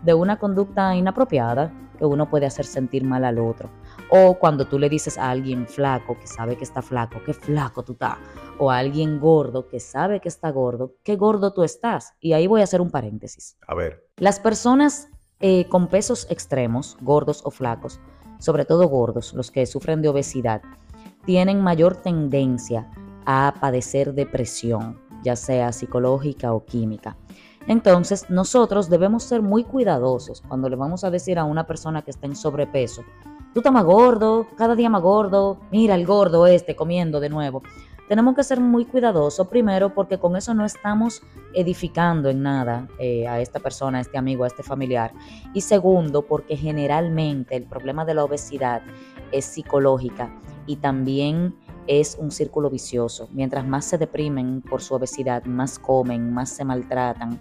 de 0.04 0.14
una 0.14 0.38
conducta 0.38 0.96
inapropiada 0.96 1.74
que 1.98 2.06
uno 2.06 2.30
puede 2.30 2.46
hacer 2.46 2.66
sentir 2.66 3.04
mal 3.04 3.26
al 3.26 3.40
otro. 3.40 3.72
O 4.10 4.38
cuando 4.40 4.66
tú 4.66 4.78
le 4.78 4.90
dices 4.90 5.18
a 5.18 5.30
alguien 5.30 5.68
flaco 5.68 6.18
que 6.20 6.28
sabe 6.28 6.58
que 6.58 6.64
está 6.64 6.82
flaco, 6.82 7.22
qué 7.26 7.34
flaco 7.34 7.84
tú 7.84 7.94
estás. 7.94 8.18
O 8.60 8.72
a 8.72 8.78
alguien 8.78 9.20
gordo 9.20 9.68
que 9.68 9.80
sabe 9.80 10.20
que 10.20 10.30
está 10.30 10.52
gordo, 10.52 10.94
qué 11.04 11.16
gordo 11.16 11.54
tú 11.54 11.64
estás. 11.64 12.14
Y 12.20 12.34
ahí 12.34 12.48
voy 12.48 12.62
a 12.62 12.66
hacer 12.66 12.82
un 12.82 12.92
paréntesis. 12.92 13.58
A 13.68 13.76
ver. 13.76 14.08
Las 14.18 14.40
personas 14.40 15.10
eh, 15.40 15.68
con 15.68 15.88
pesos 15.88 16.28
extremos, 16.30 16.98
gordos 17.02 17.42
o 17.44 17.52
flacos, 17.52 18.00
sobre 18.40 18.66
todo 18.66 18.88
gordos, 18.88 19.34
los 19.34 19.52
que 19.52 19.66
sufren 19.66 20.02
de 20.02 20.10
obesidad, 20.10 20.62
tienen 21.26 21.62
mayor 21.62 21.98
tendencia 21.98 22.90
a 23.26 23.54
padecer 23.60 24.14
depresión, 24.14 25.02
ya 25.24 25.36
sea 25.36 25.72
psicológica 25.72 26.54
o 26.54 26.64
química. 26.64 27.18
Entonces, 27.68 28.30
nosotros 28.30 28.90
debemos 28.90 29.24
ser 29.24 29.42
muy 29.42 29.64
cuidadosos 29.64 30.42
cuando 30.48 30.70
le 30.70 30.76
vamos 30.76 31.04
a 31.04 31.10
decir 31.10 31.40
a 31.40 31.46
una 31.46 31.66
persona 31.66 32.04
que 32.04 32.12
está 32.12 32.28
en 32.28 32.36
sobrepeso 32.36 33.04
tú 33.56 33.62
estás 33.62 33.72
más 33.72 33.86
gordo, 33.86 34.48
cada 34.58 34.76
día 34.76 34.90
más 34.90 35.02
gordo, 35.02 35.58
mira 35.72 35.96
el 35.96 36.06
gordo 36.06 36.46
este 36.46 36.76
comiendo 36.76 37.22
de 37.22 37.30
nuevo. 37.30 37.64
Tenemos 38.10 38.36
que 38.36 38.44
ser 38.44 38.60
muy 38.60 38.84
cuidadosos, 38.84 39.48
primero 39.48 39.94
porque 39.94 40.20
con 40.20 40.36
eso 40.36 40.54
no 40.54 40.66
estamos 40.66 41.24
edificando 41.54 42.30
en 42.30 42.44
nada 42.44 42.90
eh, 43.00 43.26
a 43.30 43.40
esta 43.40 43.62
persona, 43.62 44.00
a 44.00 44.02
este 44.02 44.18
amigo, 44.18 44.44
a 44.44 44.48
este 44.48 44.62
familiar. 44.62 45.14
Y 45.54 45.62
segundo, 45.62 46.24
porque 46.24 46.58
generalmente 46.58 47.56
el 47.56 47.64
problema 47.64 48.04
de 48.04 48.16
la 48.16 48.26
obesidad 48.26 48.82
es 49.32 49.46
psicológica 49.46 50.38
y 50.66 50.76
también 50.76 51.56
es 51.88 52.18
un 52.20 52.32
círculo 52.32 52.70
vicioso. 52.70 53.30
Mientras 53.32 53.66
más 53.66 53.86
se 53.86 53.98
deprimen 53.98 54.64
por 54.64 54.82
su 54.82 54.96
obesidad, 54.96 55.46
más 55.46 55.80
comen, 55.80 56.34
más 56.34 56.50
se 56.50 56.66
maltratan. 56.66 57.40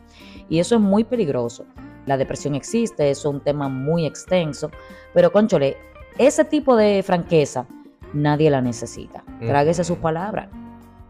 Y 0.49 0.61
eso 0.61 0.77
es 0.77 0.81
muy 0.81 1.03
peligroso. 1.03 1.65
La 2.07 2.17
depresión 2.17 2.55
existe, 2.55 3.11
es 3.11 3.25
un 3.25 3.41
tema 3.41 3.69
muy 3.69 4.07
extenso, 4.07 4.71
pero 5.13 5.33
conchole, 5.33 5.77
ese 6.19 6.45
tipo 6.45 6.77
de 6.77 7.03
franqueza 7.03 7.67
nadie 8.13 8.51
la 8.51 8.61
necesita. 8.61 9.25
Tráguese 9.41 9.85
sus 9.85 9.99
palabras. 9.99 10.49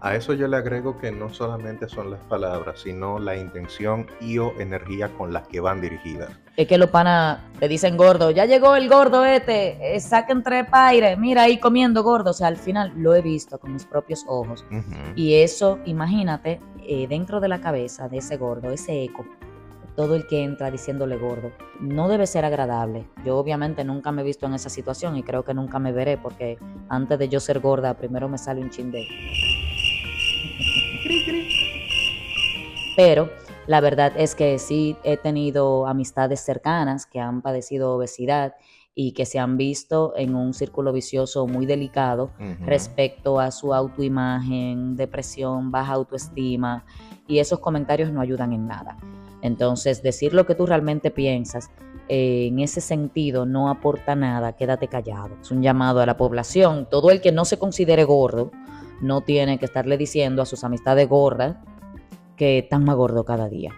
A 0.00 0.14
eso 0.16 0.34
yo 0.34 0.48
le 0.48 0.58
agrego 0.58 0.98
que 0.98 1.10
no 1.12 1.32
solamente 1.32 1.88
son 1.88 2.10
las 2.10 2.20
palabras, 2.24 2.80
sino 2.80 3.18
la 3.18 3.36
intención 3.36 4.06
y 4.20 4.36
o 4.36 4.52
energía 4.60 5.08
con 5.16 5.32
las 5.32 5.48
que 5.48 5.60
van 5.60 5.80
dirigidas. 5.80 6.30
Es 6.56 6.68
que 6.68 6.76
los 6.76 6.90
panas 6.90 7.38
te 7.58 7.68
dicen 7.68 7.96
gordo, 7.96 8.30
ya 8.30 8.44
llegó 8.44 8.76
el 8.76 8.88
gordo 8.90 9.24
este, 9.24 9.96
eh, 9.96 10.00
saquen 10.00 10.42
tres 10.42 10.66
paires, 10.68 11.16
mira 11.18 11.44
ahí 11.44 11.58
comiendo 11.58 12.02
gordo. 12.02 12.30
O 12.30 12.34
sea, 12.34 12.48
al 12.48 12.58
final 12.58 12.92
lo 12.96 13.14
he 13.14 13.22
visto 13.22 13.58
con 13.58 13.72
mis 13.72 13.86
propios 13.86 14.26
ojos. 14.28 14.66
Y 15.16 15.36
eso, 15.36 15.78
imagínate, 15.86 16.60
eh, 16.86 17.06
dentro 17.08 17.40
de 17.40 17.48
la 17.48 17.62
cabeza 17.62 18.06
de 18.08 18.18
ese 18.18 18.36
gordo, 18.36 18.70
ese 18.72 19.04
eco, 19.04 19.24
todo 19.96 20.16
el 20.16 20.26
que 20.26 20.42
entra 20.42 20.70
diciéndole 20.70 21.16
gordo. 21.16 21.52
No 21.80 22.08
debe 22.08 22.26
ser 22.26 22.44
agradable. 22.44 23.06
Yo 23.24 23.36
obviamente 23.36 23.84
nunca 23.84 24.12
me 24.12 24.22
he 24.22 24.24
visto 24.24 24.46
en 24.46 24.54
esa 24.54 24.68
situación 24.68 25.16
y 25.16 25.22
creo 25.22 25.44
que 25.44 25.54
nunca 25.54 25.78
me 25.78 25.92
veré 25.92 26.18
porque 26.18 26.58
antes 26.88 27.18
de 27.18 27.28
yo 27.28 27.40
ser 27.40 27.60
gorda, 27.60 27.94
primero 27.94 28.28
me 28.28 28.38
sale 28.38 28.60
un 28.60 28.70
chin 28.70 28.90
de... 28.90 29.06
Pero 32.96 33.30
la 33.66 33.80
verdad 33.80 34.12
es 34.16 34.34
que 34.34 34.58
sí 34.58 34.96
he 35.04 35.16
tenido 35.16 35.86
amistades 35.86 36.40
cercanas 36.40 37.06
que 37.06 37.20
han 37.20 37.42
padecido 37.42 37.94
obesidad 37.94 38.54
y 38.94 39.12
que 39.12 39.26
se 39.26 39.38
han 39.38 39.56
visto 39.56 40.12
en 40.16 40.36
un 40.36 40.54
círculo 40.54 40.92
vicioso 40.92 41.46
muy 41.48 41.66
delicado 41.66 42.30
respecto 42.60 43.40
a 43.40 43.50
su 43.50 43.74
autoimagen, 43.74 44.96
depresión, 44.96 45.72
baja 45.72 45.94
autoestima 45.94 46.84
y 47.26 47.40
esos 47.40 47.58
comentarios 47.58 48.12
no 48.12 48.20
ayudan 48.20 48.52
en 48.52 48.68
nada. 48.68 48.98
Entonces, 49.44 50.02
decir 50.02 50.32
lo 50.32 50.46
que 50.46 50.54
tú 50.54 50.64
realmente 50.64 51.10
piensas 51.10 51.70
eh, 52.08 52.46
en 52.46 52.60
ese 52.60 52.80
sentido 52.80 53.44
no 53.44 53.68
aporta 53.68 54.16
nada, 54.16 54.54
quédate 54.54 54.88
callado. 54.88 55.36
Es 55.42 55.50
un 55.50 55.62
llamado 55.62 56.00
a 56.00 56.06
la 56.06 56.16
población. 56.16 56.88
Todo 56.90 57.10
el 57.10 57.20
que 57.20 57.30
no 57.30 57.44
se 57.44 57.58
considere 57.58 58.04
gordo 58.04 58.50
no 59.02 59.20
tiene 59.20 59.58
que 59.58 59.66
estarle 59.66 59.98
diciendo 59.98 60.40
a 60.40 60.46
sus 60.46 60.64
amistades 60.64 61.06
gordas 61.10 61.56
que 62.38 62.60
están 62.60 62.84
más 62.84 62.96
gordo 62.96 63.26
cada 63.26 63.50
día. 63.50 63.74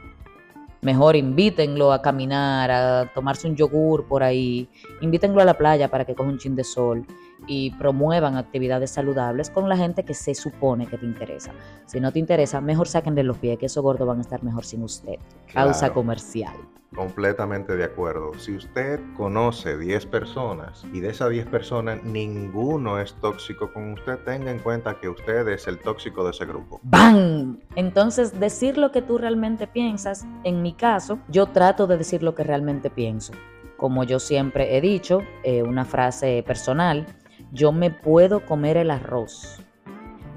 Mejor 0.83 1.17
invítenlo 1.17 1.93
a 1.93 2.01
caminar, 2.01 2.71
a 2.71 3.13
tomarse 3.13 3.49
un 3.49 3.57
yogur 3.57 4.07
por 4.07 4.23
ahí, 4.23 4.69
invítenlo 5.01 5.41
a 5.41 5.45
la 5.45 5.55
playa 5.55 5.91
para 5.91 6.05
que 6.05 6.15
coja 6.15 6.31
un 6.31 6.39
chin 6.39 6.55
de 6.55 6.63
sol 6.63 7.05
y 7.47 7.71
promuevan 7.73 8.37
actividades 8.37 8.91
saludables 8.91 9.51
con 9.51 9.69
la 9.69 9.77
gente 9.77 10.05
que 10.05 10.15
se 10.15 10.35
supone 10.35 10.87
que 10.87 10.99
te 10.99 11.07
interesa. 11.07 11.53
Si 11.87 12.01
no 12.01 12.13
te 12.13 12.19
interesa, 12.19 12.61
mejor 12.61 12.89
sáquenle 12.89 13.23
los 13.23 13.39
pies, 13.39 13.59
que 13.59 13.67
esos 13.67 13.83
gordos 13.83 14.07
van 14.07 14.19
a 14.19 14.23
estar 14.23 14.43
mejor 14.43 14.65
sin 14.65 14.83
usted. 14.83 15.17
Causa 15.53 15.93
comercial. 15.93 16.57
Completamente 16.95 17.77
de 17.77 17.85
acuerdo. 17.85 18.33
Si 18.39 18.57
usted 18.57 19.01
conoce 19.17 19.77
10 19.77 20.07
personas 20.07 20.85
y 20.93 21.01
de 21.01 21.11
esas 21.11 21.31
10 21.31 21.47
personas 21.47 22.03
ninguno 22.05 22.99
es 22.99 23.15
tóxico 23.15 23.73
con 23.73 23.93
usted, 23.93 24.19
tenga 24.25 24.51
en 24.51 24.61
cuenta 24.61 24.99
que 24.99 25.09
usted 25.09 25.47
es 25.49 25.67
el 25.67 25.79
tóxico 25.79 26.25
de 26.25 26.31
ese 26.31 26.47
grupo. 26.47 26.81
¡Bam! 26.85 27.59
Entonces, 27.75 28.41
decir 28.41 28.79
lo 28.79 28.93
que 28.93 29.03
tú 29.03 29.19
realmente 29.19 29.67
piensas, 29.67 30.25
en 30.45 30.63
mi 30.63 30.73
caso, 30.73 31.19
yo 31.29 31.47
trato 31.47 31.87
de 31.87 31.99
decir 31.99 32.23
lo 32.23 32.35
que 32.35 32.45
realmente 32.45 32.89
pienso. 32.89 33.35
Como 33.77 34.05
yo 34.05 34.19
siempre 34.19 34.77
he 34.77 34.81
dicho, 34.81 35.21
eh, 35.43 35.63
una 35.63 35.85
frase 35.85 36.43
personal, 36.47 37.07
yo 37.53 37.73
me 37.73 37.91
puedo 37.91 38.45
comer 38.45 38.77
el 38.77 38.91
arroz, 38.91 39.61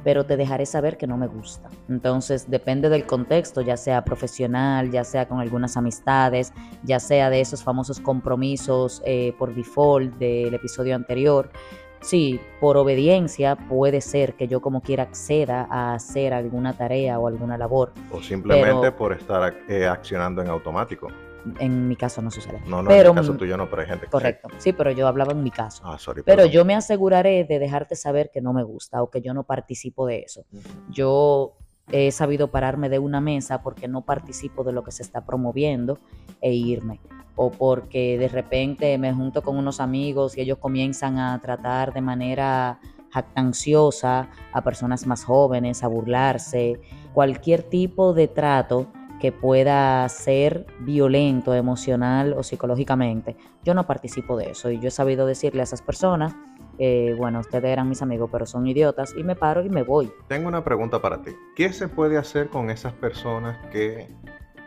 pero 0.03 0.25
te 0.25 0.37
dejaré 0.37 0.65
saber 0.65 0.97
que 0.97 1.07
no 1.07 1.17
me 1.17 1.27
gusta. 1.27 1.69
Entonces 1.87 2.49
depende 2.49 2.89
del 2.89 3.05
contexto, 3.05 3.61
ya 3.61 3.77
sea 3.77 4.03
profesional, 4.03 4.91
ya 4.91 5.03
sea 5.03 5.27
con 5.27 5.39
algunas 5.39 5.77
amistades, 5.77 6.53
ya 6.83 6.99
sea 6.99 7.29
de 7.29 7.41
esos 7.41 7.63
famosos 7.63 7.99
compromisos 7.99 9.01
eh, 9.05 9.33
por 9.37 9.53
default 9.53 10.15
del 10.15 10.53
episodio 10.53 10.95
anterior. 10.95 11.49
Sí, 12.01 12.39
por 12.61 12.77
obediencia 12.77 13.57
puede 13.57 13.99
ser 13.99 14.35
que 14.35 14.47
yo 14.47 14.61
como 14.61 14.81
quiera 14.81 15.03
acceda 15.03 15.67
a 15.69 15.93
hacer 15.93 16.33
alguna 16.33 16.71
tarea 16.73 17.19
o 17.19 17.27
alguna 17.27 17.57
labor. 17.57 17.91
O 18.11 18.21
simplemente 18.21 18.91
por 18.93 19.11
estar 19.11 19.53
eh, 19.67 19.85
accionando 19.85 20.41
en 20.41 20.47
automático. 20.47 21.09
En 21.59 21.87
mi 21.87 21.95
caso 21.95 22.21
no 22.21 22.31
sucede. 22.31 22.61
No, 22.67 22.81
no, 22.81 22.89
pero, 22.89 23.11
en 23.11 23.17
el 23.17 23.23
caso 23.23 23.37
tuyo 23.37 23.57
no, 23.57 23.69
pero 23.69 23.81
hay 23.81 23.87
gente 23.87 24.05
que 24.05 24.11
Correcto, 24.11 24.49
sí. 24.57 24.73
pero 24.73 24.91
yo 24.91 25.07
hablaba 25.07 25.31
en 25.31 25.43
mi 25.43 25.51
caso. 25.51 25.83
Ah, 25.85 25.97
sorry, 25.97 26.23
pero 26.23 26.45
yo 26.45 26.65
me 26.65 26.75
aseguraré 26.75 27.43
de 27.45 27.59
dejarte 27.59 27.95
saber 27.95 28.29
que 28.31 28.41
no 28.41 28.53
me 28.53 28.63
gusta 28.63 29.01
o 29.01 29.09
que 29.09 29.21
yo 29.21 29.33
no 29.33 29.43
participo 29.43 30.05
de 30.05 30.19
eso. 30.19 30.45
Yo 30.89 31.55
he 31.91 32.11
sabido 32.11 32.49
pararme 32.49 32.89
de 32.89 32.99
una 32.99 33.21
mesa 33.21 33.61
porque 33.61 33.87
no 33.87 34.01
participo 34.01 34.63
de 34.63 34.73
lo 34.73 34.83
que 34.83 34.91
se 34.91 35.03
está 35.03 35.25
promoviendo 35.25 35.99
e 36.41 36.53
irme. 36.53 36.99
O 37.35 37.51
porque 37.51 38.17
de 38.17 38.27
repente 38.27 38.97
me 38.97 39.13
junto 39.13 39.41
con 39.41 39.57
unos 39.57 39.79
amigos 39.79 40.37
y 40.37 40.41
ellos 40.41 40.57
comienzan 40.57 41.17
a 41.17 41.39
tratar 41.41 41.93
de 41.93 42.01
manera 42.01 42.79
jactanciosa 43.11 44.29
a 44.53 44.63
personas 44.63 45.07
más 45.07 45.23
jóvenes, 45.23 45.83
a 45.83 45.87
burlarse, 45.87 46.79
cualquier 47.13 47.63
tipo 47.63 48.13
de 48.13 48.27
trato 48.27 48.87
que 49.19 49.31
pueda 49.31 50.07
ser 50.09 50.65
violento 50.79 51.53
emocional 51.53 52.33
o 52.33 52.43
psicológicamente. 52.43 53.35
Yo 53.63 53.73
no 53.73 53.85
participo 53.85 54.37
de 54.37 54.51
eso 54.51 54.71
y 54.71 54.79
yo 54.79 54.87
he 54.87 54.91
sabido 54.91 55.25
decirle 55.25 55.61
a 55.61 55.63
esas 55.63 55.81
personas, 55.81 56.35
eh, 56.77 57.13
bueno, 57.17 57.39
ustedes 57.39 57.65
eran 57.65 57.89
mis 57.89 58.01
amigos, 58.01 58.29
pero 58.31 58.45
son 58.45 58.65
idiotas 58.65 59.13
y 59.17 59.23
me 59.23 59.35
paro 59.35 59.63
y 59.65 59.69
me 59.69 59.83
voy. 59.83 60.11
Tengo 60.27 60.47
una 60.47 60.63
pregunta 60.63 61.01
para 61.01 61.21
ti. 61.21 61.31
¿Qué 61.55 61.73
se 61.73 61.89
puede 61.89 62.17
hacer 62.17 62.49
con 62.49 62.69
esas 62.69 62.93
personas 62.93 63.57
que 63.71 64.09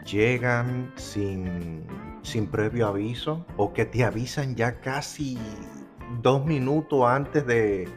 llegan 0.05 0.93
sin, 0.97 1.85
sin 2.23 2.47
previo 2.47 2.89
aviso 2.89 3.47
o 3.57 3.73
que 3.73 3.87
te 3.87 4.05
avisan 4.05 4.55
ya 4.55 4.81
casi 4.81 5.39
dos 6.21 6.45
minutos 6.45 7.05
antes 7.07 7.47
de, 7.47 7.89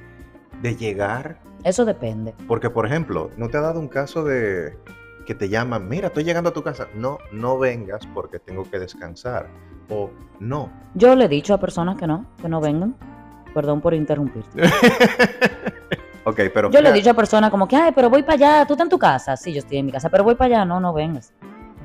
de 0.62 0.76
llegar? 0.78 1.42
Eso 1.66 1.84
depende. 1.84 2.34
Porque, 2.48 2.70
por 2.70 2.86
ejemplo, 2.86 3.32
¿no 3.36 3.50
te 3.50 3.58
ha 3.58 3.62
dado 3.62 3.82
un 3.82 3.90
caso 3.90 4.24
de 4.24 4.78
que 5.26 5.36
te 5.36 5.50
llaman, 5.50 5.90
mira, 5.90 6.08
estoy 6.08 6.24
llegando 6.24 6.52
a 6.52 6.54
tu 6.54 6.64
casa. 6.64 6.88
No, 6.96 7.18
no 7.32 7.58
vengas 7.58 8.06
porque 8.14 8.40
tengo 8.40 8.64
que 8.70 8.80
descansar. 8.80 9.50
O 9.90 10.10
no. 10.40 10.72
Yo 10.94 11.16
le 11.16 11.26
he 11.26 11.28
dicho 11.28 11.54
a 11.54 11.60
personas 11.60 11.98
que 11.98 12.08
no, 12.08 12.26
que 12.42 12.48
no 12.48 12.62
vengan. 12.62 12.96
Perdón 13.54 13.82
por 13.82 13.94
interrumpirte. 13.94 14.64
ok, 16.26 16.40
pero... 16.54 16.72
Yo 16.72 16.82
le 16.82 16.90
he 16.90 16.94
dicho 16.94 17.12
a 17.12 17.14
personas 17.14 17.50
como 17.50 17.68
que, 17.68 17.76
ay, 17.76 17.92
pero 17.94 18.10
voy 18.10 18.24
para 18.24 18.34
allá, 18.34 18.66
tú 18.66 18.74
estás 18.74 18.86
en 18.86 18.90
tu 18.90 19.00
casa. 19.00 19.36
Sí, 19.38 19.54
yo 19.54 19.60
estoy 19.60 19.78
en 19.78 19.86
mi 19.86 19.92
casa, 19.92 20.10
pero 20.10 20.24
voy 20.24 20.36
para 20.36 20.56
allá. 20.56 20.66
No, 20.66 20.80
no 20.80 20.94
vengas. 20.94 21.34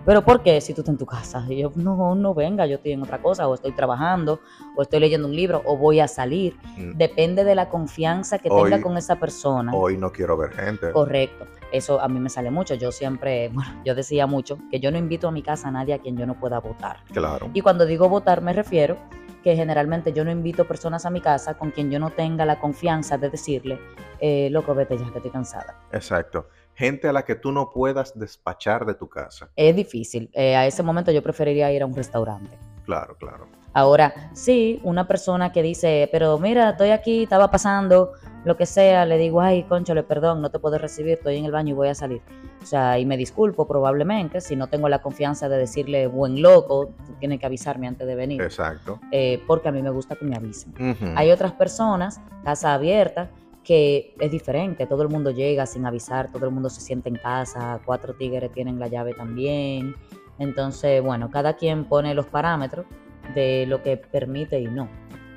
Pero 0.04 0.24
¿por 0.24 0.42
qué 0.42 0.60
si 0.60 0.72
tú 0.72 0.80
estás 0.80 0.94
en 0.94 0.98
tu 0.98 1.06
casa? 1.06 1.44
Y 1.48 1.58
yo, 1.58 1.70
no, 1.74 2.14
no 2.14 2.34
venga, 2.34 2.66
yo 2.66 2.76
estoy 2.76 2.92
en 2.92 3.02
otra 3.02 3.20
cosa, 3.20 3.46
o 3.48 3.54
estoy 3.54 3.72
trabajando, 3.72 4.40
o 4.76 4.82
estoy 4.82 5.00
leyendo 5.00 5.28
un 5.28 5.36
libro, 5.36 5.62
o 5.64 5.76
voy 5.76 6.00
a 6.00 6.08
salir. 6.08 6.56
Mm. 6.76 6.96
Depende 6.96 7.44
de 7.44 7.54
la 7.54 7.68
confianza 7.68 8.38
que 8.38 8.48
tenga 8.48 8.80
con 8.80 8.96
esa 8.96 9.16
persona. 9.16 9.72
Hoy 9.74 9.98
no 9.98 10.10
quiero 10.10 10.36
ver 10.36 10.52
gente. 10.52 10.90
Correcto. 10.92 11.46
Eso 11.72 12.00
a 12.00 12.08
mí 12.08 12.18
me 12.18 12.30
sale 12.30 12.50
mucho. 12.50 12.74
Yo 12.74 12.92
siempre, 12.92 13.48
bueno, 13.52 13.70
yo 13.84 13.94
decía 13.94 14.26
mucho 14.26 14.58
que 14.70 14.80
yo 14.80 14.90
no 14.90 14.98
invito 14.98 15.28
a 15.28 15.32
mi 15.32 15.42
casa 15.42 15.68
a 15.68 15.70
nadie 15.70 15.94
a 15.94 15.98
quien 15.98 16.16
yo 16.16 16.26
no 16.26 16.38
pueda 16.38 16.60
votar. 16.60 17.04
Claro. 17.12 17.50
Y 17.52 17.60
cuando 17.60 17.84
digo 17.84 18.08
votar 18.08 18.40
me 18.40 18.52
refiero 18.52 18.96
que 19.44 19.56
generalmente 19.56 20.12
yo 20.12 20.22
no 20.24 20.30
invito 20.30 20.66
personas 20.66 21.06
a 21.06 21.10
mi 21.10 21.20
casa 21.22 21.54
con 21.54 21.70
quien 21.70 21.90
yo 21.90 21.98
no 21.98 22.10
tenga 22.10 22.44
la 22.44 22.58
confianza 22.60 23.16
de 23.16 23.30
decirle, 23.30 23.80
eh, 24.18 24.48
loco, 24.50 24.74
vete 24.74 24.98
ya 24.98 25.10
que 25.10 25.16
estoy 25.16 25.30
cansada. 25.30 25.80
Exacto 25.92 26.46
gente 26.80 27.08
a 27.08 27.12
la 27.12 27.26
que 27.26 27.34
tú 27.34 27.52
no 27.52 27.68
puedas 27.68 28.18
despachar 28.18 28.86
de 28.86 28.94
tu 28.94 29.06
casa. 29.06 29.50
Es 29.54 29.76
difícil. 29.76 30.30
Eh, 30.32 30.56
a 30.56 30.66
ese 30.66 30.82
momento 30.82 31.12
yo 31.12 31.22
preferiría 31.22 31.70
ir 31.70 31.82
a 31.82 31.86
un 31.86 31.94
restaurante. 31.94 32.58
Claro, 32.86 33.16
claro. 33.18 33.46
Ahora, 33.74 34.30
sí, 34.32 34.80
una 34.82 35.06
persona 35.06 35.52
que 35.52 35.62
dice, 35.62 36.08
pero 36.10 36.38
mira, 36.38 36.70
estoy 36.70 36.90
aquí, 36.90 37.24
estaba 37.24 37.50
pasando, 37.50 38.12
lo 38.46 38.56
que 38.56 38.64
sea, 38.64 39.04
le 39.04 39.18
digo, 39.18 39.42
ay, 39.42 39.64
conchole, 39.64 40.02
perdón, 40.02 40.40
no 40.40 40.50
te 40.50 40.58
puedo 40.58 40.78
recibir, 40.78 41.18
estoy 41.18 41.36
en 41.36 41.44
el 41.44 41.52
baño 41.52 41.74
y 41.74 41.76
voy 41.76 41.88
a 41.88 41.94
salir. 41.94 42.22
O 42.62 42.66
sea, 42.66 42.98
y 42.98 43.04
me 43.04 43.18
disculpo 43.18 43.68
probablemente, 43.68 44.40
si 44.40 44.56
no 44.56 44.66
tengo 44.68 44.88
la 44.88 45.02
confianza 45.02 45.50
de 45.50 45.58
decirle, 45.58 46.06
buen 46.06 46.40
loco, 46.40 46.94
tiene 47.18 47.38
que 47.38 47.44
avisarme 47.44 47.86
antes 47.88 48.06
de 48.06 48.14
venir. 48.14 48.40
Exacto. 48.40 48.98
Eh, 49.12 49.42
porque 49.46 49.68
a 49.68 49.72
mí 49.72 49.82
me 49.82 49.90
gusta 49.90 50.16
que 50.16 50.24
me 50.24 50.34
avisen. 50.34 50.72
Hay 51.14 51.30
otras 51.30 51.52
personas, 51.52 52.20
casa 52.42 52.72
abierta, 52.72 53.28
que 53.64 54.14
es 54.18 54.30
diferente, 54.30 54.86
todo 54.86 55.02
el 55.02 55.08
mundo 55.08 55.30
llega 55.30 55.66
sin 55.66 55.86
avisar, 55.86 56.30
todo 56.32 56.46
el 56.46 56.52
mundo 56.52 56.70
se 56.70 56.80
siente 56.80 57.08
en 57.08 57.16
casa, 57.16 57.80
cuatro 57.84 58.14
tigres 58.14 58.50
tienen 58.52 58.78
la 58.78 58.88
llave 58.88 59.14
también. 59.14 59.94
Entonces, 60.38 61.02
bueno, 61.02 61.30
cada 61.30 61.54
quien 61.54 61.84
pone 61.84 62.14
los 62.14 62.26
parámetros 62.26 62.86
de 63.34 63.66
lo 63.66 63.82
que 63.82 63.96
permite 63.96 64.60
y 64.60 64.66
no. 64.66 64.88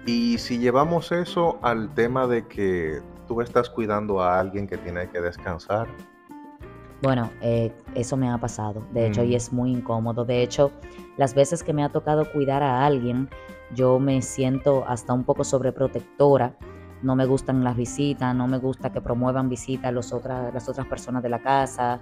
Y 0.05 0.37
si 0.37 0.57
llevamos 0.57 1.11
eso 1.11 1.59
al 1.61 1.93
tema 1.93 2.27
de 2.27 2.47
que 2.47 3.01
tú 3.27 3.41
estás 3.41 3.69
cuidando 3.69 4.21
a 4.21 4.39
alguien 4.39 4.67
que 4.67 4.77
tiene 4.77 5.09
que 5.09 5.21
descansar. 5.21 5.87
Bueno, 7.01 7.29
eh, 7.41 7.73
eso 7.95 8.15
me 8.15 8.29
ha 8.29 8.37
pasado, 8.37 8.81
de 8.93 9.07
hecho, 9.07 9.23
y 9.23 9.31
Mm, 9.31 9.35
es 9.35 9.51
muy 9.51 9.71
incómodo. 9.71 10.23
De 10.23 10.41
hecho, 10.41 10.71
las 11.17 11.33
veces 11.33 11.61
que 11.61 11.73
me 11.73 11.83
ha 11.83 11.89
tocado 11.89 12.31
cuidar 12.31 12.63
a 12.63 12.85
alguien, 12.85 13.29
yo 13.75 13.99
me 13.99 14.21
siento 14.21 14.85
hasta 14.87 15.11
un 15.11 15.25
poco 15.25 15.43
sobreprotectora. 15.43 16.55
No 17.03 17.15
me 17.15 17.25
gustan 17.25 17.63
las 17.63 17.75
visitas, 17.75 18.33
no 18.33 18.47
me 18.47 18.57
gusta 18.57 18.91
que 18.91 19.01
promuevan 19.01 19.49
visitas 19.49 19.91
los 19.93 20.13
otras, 20.13 20.53
las 20.53 20.67
otras 20.69 20.87
personas 20.87 21.21
de 21.21 21.29
la 21.29 21.39
casa. 21.39 21.99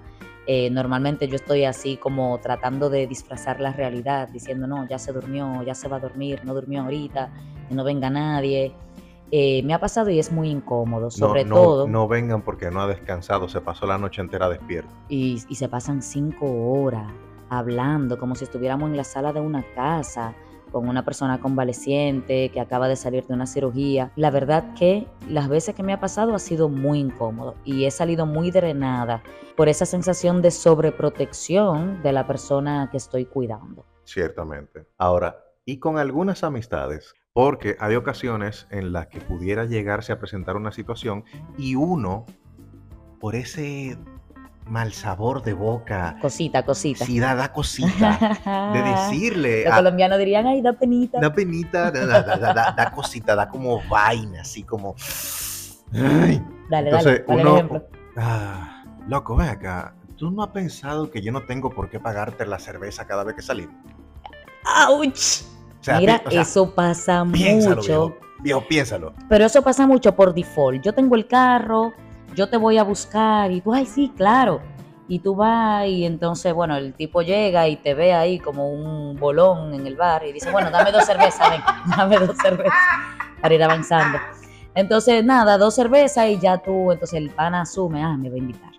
Eh, 0.48 0.70
normalmente 0.70 1.28
yo 1.28 1.36
estoy 1.36 1.66
así 1.66 1.98
como 1.98 2.40
tratando 2.40 2.90
de 2.90 3.08
disfrazar 3.08 3.60
la 3.60 3.74
realidad, 3.74 4.30
diciendo, 4.30 4.68
no, 4.68 4.88
ya 4.88 4.98
se 5.00 5.12
durmió, 5.12 5.62
ya 5.64 5.74
se 5.76 5.88
va 5.88 5.98
a 5.98 6.00
dormir, 6.00 6.42
no 6.44 6.54
durmió 6.54 6.84
ahorita, 6.84 7.32
que 7.68 7.76
no 7.76 7.84
venga 7.84 8.10
nadie. 8.10 8.74
Eh, 9.32 9.64
me 9.64 9.74
ha 9.74 9.80
pasado 9.80 10.10
y 10.10 10.20
es 10.20 10.32
muy 10.32 10.50
incómodo, 10.50 11.06
No, 11.06 11.12
sobre 11.12 11.46
no, 11.46 11.56
todo. 11.56 11.88
no 11.88 12.08
vengan 12.08 12.42
porque 12.42 12.70
no 12.70 12.82
ha 12.82 12.88
descansado, 12.88 13.48
se 13.48 13.62
pasó 13.62 13.86
la 13.88 13.98
noche 13.98 14.22
entera 14.22 14.50
despierto. 14.50 14.90
y, 15.10 15.42
y 15.48 15.56
se 15.56 15.70
pasan 15.70 16.02
cinco 16.02 16.46
horas 16.74 17.10
hablando 17.50 18.18
como 18.18 18.36
si 18.36 18.44
estuviéramos 18.46 18.90
en 18.90 18.98
la 18.98 19.04
sala 19.04 19.34
de 19.34 19.40
una 19.42 19.64
casa 19.76 20.34
con 20.72 20.88
una 20.88 21.04
persona 21.06 21.40
convaleciente 21.40 22.50
que 22.50 22.60
acaba 22.60 22.88
de 22.88 22.96
salir 22.96 23.26
de 23.28 23.34
una 23.34 23.46
cirugía. 23.46 24.12
La 24.16 24.32
verdad 24.32 24.74
que 24.74 25.08
las 25.28 25.50
veces 25.50 25.76
que 25.76 25.84
me 25.84 25.94
ha 25.94 26.00
pasado 26.00 26.34
ha 26.34 26.40
sido 26.40 26.70
muy 26.70 27.00
incómodo 27.00 27.56
y 27.66 27.86
he 27.86 27.92
salido 27.92 28.26
muy 28.26 28.52
drenada 28.52 29.24
por 29.56 29.70
esa 29.70 29.86
sensación 29.86 30.42
de 30.42 30.52
sobreprotección 30.52 32.02
de 32.02 32.14
la 32.14 32.26
persona 32.26 32.90
que 32.92 32.98
estoy 32.98 33.26
cuidando. 33.26 33.86
Ciertamente. 34.04 34.88
Ahora, 34.98 35.44
y 35.66 35.80
con 35.80 35.98
algunas 35.98 36.44
amistades, 36.44 37.14
porque 37.34 37.78
hay 37.80 37.96
ocasiones 37.96 38.68
en 38.72 38.92
las 38.92 39.08
que 39.08 39.22
pudiera 39.22 39.66
llegarse 39.66 40.12
a 40.12 40.20
presentar 40.20 40.56
una 40.56 40.72
situación 40.72 41.24
y 41.58 41.76
uno, 41.76 42.26
por 43.20 43.36
ese 43.36 43.98
mal 44.66 44.94
sabor 44.94 45.42
de 45.44 45.54
boca, 45.54 46.18
Cosita, 46.22 46.64
cosita. 46.64 47.06
sí 47.06 47.20
da, 47.20 47.36
da 47.36 47.52
cosita, 47.52 48.38
de 48.74 48.82
decirle 48.92 49.64
Los 49.66 49.74
a, 49.74 49.78
colombianos 49.78 50.18
dirían, 50.20 50.48
ay, 50.48 50.62
da 50.62 50.74
penita. 50.74 51.20
da 51.20 51.34
penita, 51.34 51.92
da, 51.92 52.06
da- 52.22 52.38
da- 52.54 52.72
da- 52.72 52.92
cosita, 52.92 53.36
da 53.36 53.50
como 53.50 53.82
vaina, 53.90 54.42
así 54.42 54.64
como... 54.64 54.96
Ay. 55.94 56.42
Dale, 56.70 56.90
Entonces, 56.90 57.24
dale, 57.28 57.42
uno- 57.42 57.54
ejemplo. 57.56 57.84
Ah, 58.16 58.84
loco, 59.08 59.36
ven 59.36 59.50
acá. 59.50 59.94
¿Tú 60.16 60.32
no 60.32 60.44
has 60.44 60.50
pensado 60.52 61.10
que 61.10 61.22
yo 61.22 61.32
no 61.32 61.42
tengo 61.46 61.70
por 61.70 61.90
qué 61.90 62.00
pagarte 62.00 62.46
la 62.46 62.60
cerveza 62.60 63.06
cada 63.08 63.24
vez 63.24 63.36
que 63.36 63.42
salimos? 63.42 63.76
¡Auch! 64.64 65.08
O 65.08 65.84
sea, 65.84 65.98
Mira, 66.00 66.22
o 66.26 66.30
sea, 66.32 66.42
eso 66.44 66.74
pasa 66.76 67.26
piénsalo, 67.32 67.78
mucho. 67.78 67.88
viejo. 67.88 68.18
Viejo, 68.44 68.68
piénsalo. 68.68 69.14
Pero 69.28 69.46
eso 69.46 69.62
pasa 69.64 69.86
mucho 69.88 70.16
por 70.16 70.34
default. 70.34 70.82
Yo 70.84 70.94
tengo 70.94 71.16
el 71.16 71.28
carro, 71.28 71.92
yo 72.36 72.50
te 72.50 72.58
voy 72.58 72.78
a 72.78 72.84
buscar 72.84 73.52
y 73.52 73.62
tú, 73.62 73.74
ay, 73.74 73.86
sí, 73.86 74.12
claro. 74.16 74.62
Y 75.08 75.20
tú 75.20 75.36
vas 75.36 75.88
y 75.88 76.06
entonces, 76.06 76.54
bueno, 76.54 76.78
el 76.78 76.94
tipo 76.94 77.22
llega 77.22 77.68
y 77.68 77.76
te 77.76 77.94
ve 77.94 78.14
ahí 78.14 78.40
como 78.40 78.70
un 78.72 79.18
bolón 79.18 79.74
en 79.74 79.86
el 79.86 79.96
bar 79.98 80.24
y 80.26 80.32
dice, 80.32 80.50
bueno, 80.52 80.72
dame 80.72 80.92
dos 80.92 81.04
cervezas, 81.06 81.50
ven, 81.50 81.62
dame 81.98 82.18
dos 82.18 82.38
cervezas 82.38 82.74
para 83.42 83.54
ir 83.54 83.64
avanzando. 83.64 84.18
Entonces, 84.74 85.24
nada, 85.26 85.58
dos 85.58 85.76
cervezas 85.76 86.28
y 86.30 86.40
ya 86.40 86.60
tú, 86.60 86.94
entonces 86.94 87.18
el 87.20 87.30
pana 87.30 87.62
asume, 87.62 88.02
ah, 88.04 88.16
me 88.16 88.30
va 88.30 88.36
a 88.36 88.38
invitar. 88.38 88.72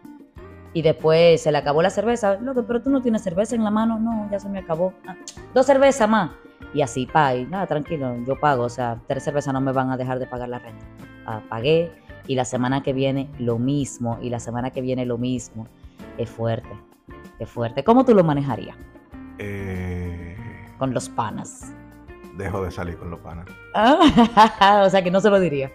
Y 0.73 0.81
después 0.81 1.43
se 1.43 1.53
le 1.53 1.59
acabó 1.59 1.83
la 1.83 1.91
cerveza, 1.91 2.37
loco, 2.41 2.65
pero 2.67 2.81
tú 2.81 2.89
no 2.89 3.03
tienes 3.03 3.23
cerveza 3.23 3.55
en 3.55 3.63
la 3.63 3.71
mano, 3.71 3.99
no, 3.99 4.27
ya 4.31 4.39
se 4.41 4.49
me 4.49 4.61
acabó. 4.61 4.95
"Ah, 5.07 5.15
dos 5.53 5.67
cervezas 5.67 6.09
más. 6.09 6.31
Y 6.73 6.81
así, 6.81 7.05
pa, 7.05 7.35
y 7.35 7.45
nada, 7.45 7.67
tranquilo, 7.67 8.17
yo 8.27 8.41
pago, 8.41 8.65
o 8.65 8.69
sea, 8.71 8.99
tres 9.07 9.23
cervezas 9.23 9.53
no 9.53 9.61
me 9.61 9.73
van 9.73 9.91
a 9.91 9.99
dejar 9.99 10.19
de 10.19 10.27
pagar 10.27 10.49
la 10.49 10.61
renta. 10.61 10.87
Ah, 11.27 11.43
pagué 11.51 11.93
y 12.27 12.35
la 12.35 12.45
semana 12.45 12.83
que 12.83 12.93
viene 12.93 13.29
lo 13.39 13.59
mismo, 13.59 14.19
y 14.23 14.31
la 14.31 14.41
semana 14.41 14.71
que 14.71 14.81
viene 14.81 15.05
lo 15.07 15.19
mismo. 15.19 15.67
Es 16.19 16.29
fuerte, 16.31 16.69
es 17.39 17.49
fuerte. 17.49 17.83
¿Cómo 17.85 18.05
tú 18.05 18.15
lo 18.15 18.23
manejarías 18.25 18.77
Eh, 19.39 20.37
con 20.79 20.93
los 20.95 21.09
panas? 21.09 21.73
dejo 22.37 22.63
de 22.65 22.71
salir 22.71 22.97
con 22.97 23.11
los 23.11 23.21
panas. 23.21 23.47
Ah, 23.75 24.83
o 24.87 24.91
sea, 24.91 25.03
que 25.05 25.11
no 25.11 25.21
se 25.21 25.29
lo 25.31 25.39
diría. 25.39 25.71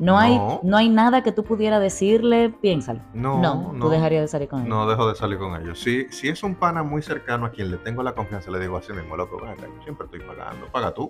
No, 0.00 0.18
Hay, 0.18 0.40
No. 0.62 0.76
hay 0.76 0.88
nada 0.88 1.22
que 1.22 1.30
tú 1.30 1.44
pudieras 1.44 1.80
decirle, 1.80 2.48
piénsalo. 2.50 3.00
No, 3.14 3.38
No, 3.40 3.72
no. 3.74 3.84
tú 3.84 3.90
dejarías 3.90 4.22
de 4.22 4.28
salir 4.28 4.48
con 4.48 4.62
él. 4.62 4.68
No 4.68 4.88
dejo 4.88 5.06
de 5.08 5.14
salir 5.14 5.38
con 5.38 5.54
ellos. 5.60 5.78
Si, 5.78 6.06
si 6.10 6.28
es 6.28 6.42
un 6.42 6.54
pana 6.54 6.82
muy 6.82 7.02
cercano 7.02 7.44
a 7.46 7.50
quien 7.50 7.70
le 7.70 7.76
tengo 7.76 8.02
la 8.02 8.14
confianza, 8.14 8.50
le 8.50 8.58
digo 8.58 8.76
así 8.78 8.92
mismo, 8.92 9.16
loco, 9.16 9.38
ven 9.40 9.50
acá, 9.50 9.66
yo 9.66 9.82
siempre 9.84 10.06
estoy 10.06 10.20
pagando, 10.20 10.66
paga 10.72 10.92
tú. 10.94 11.08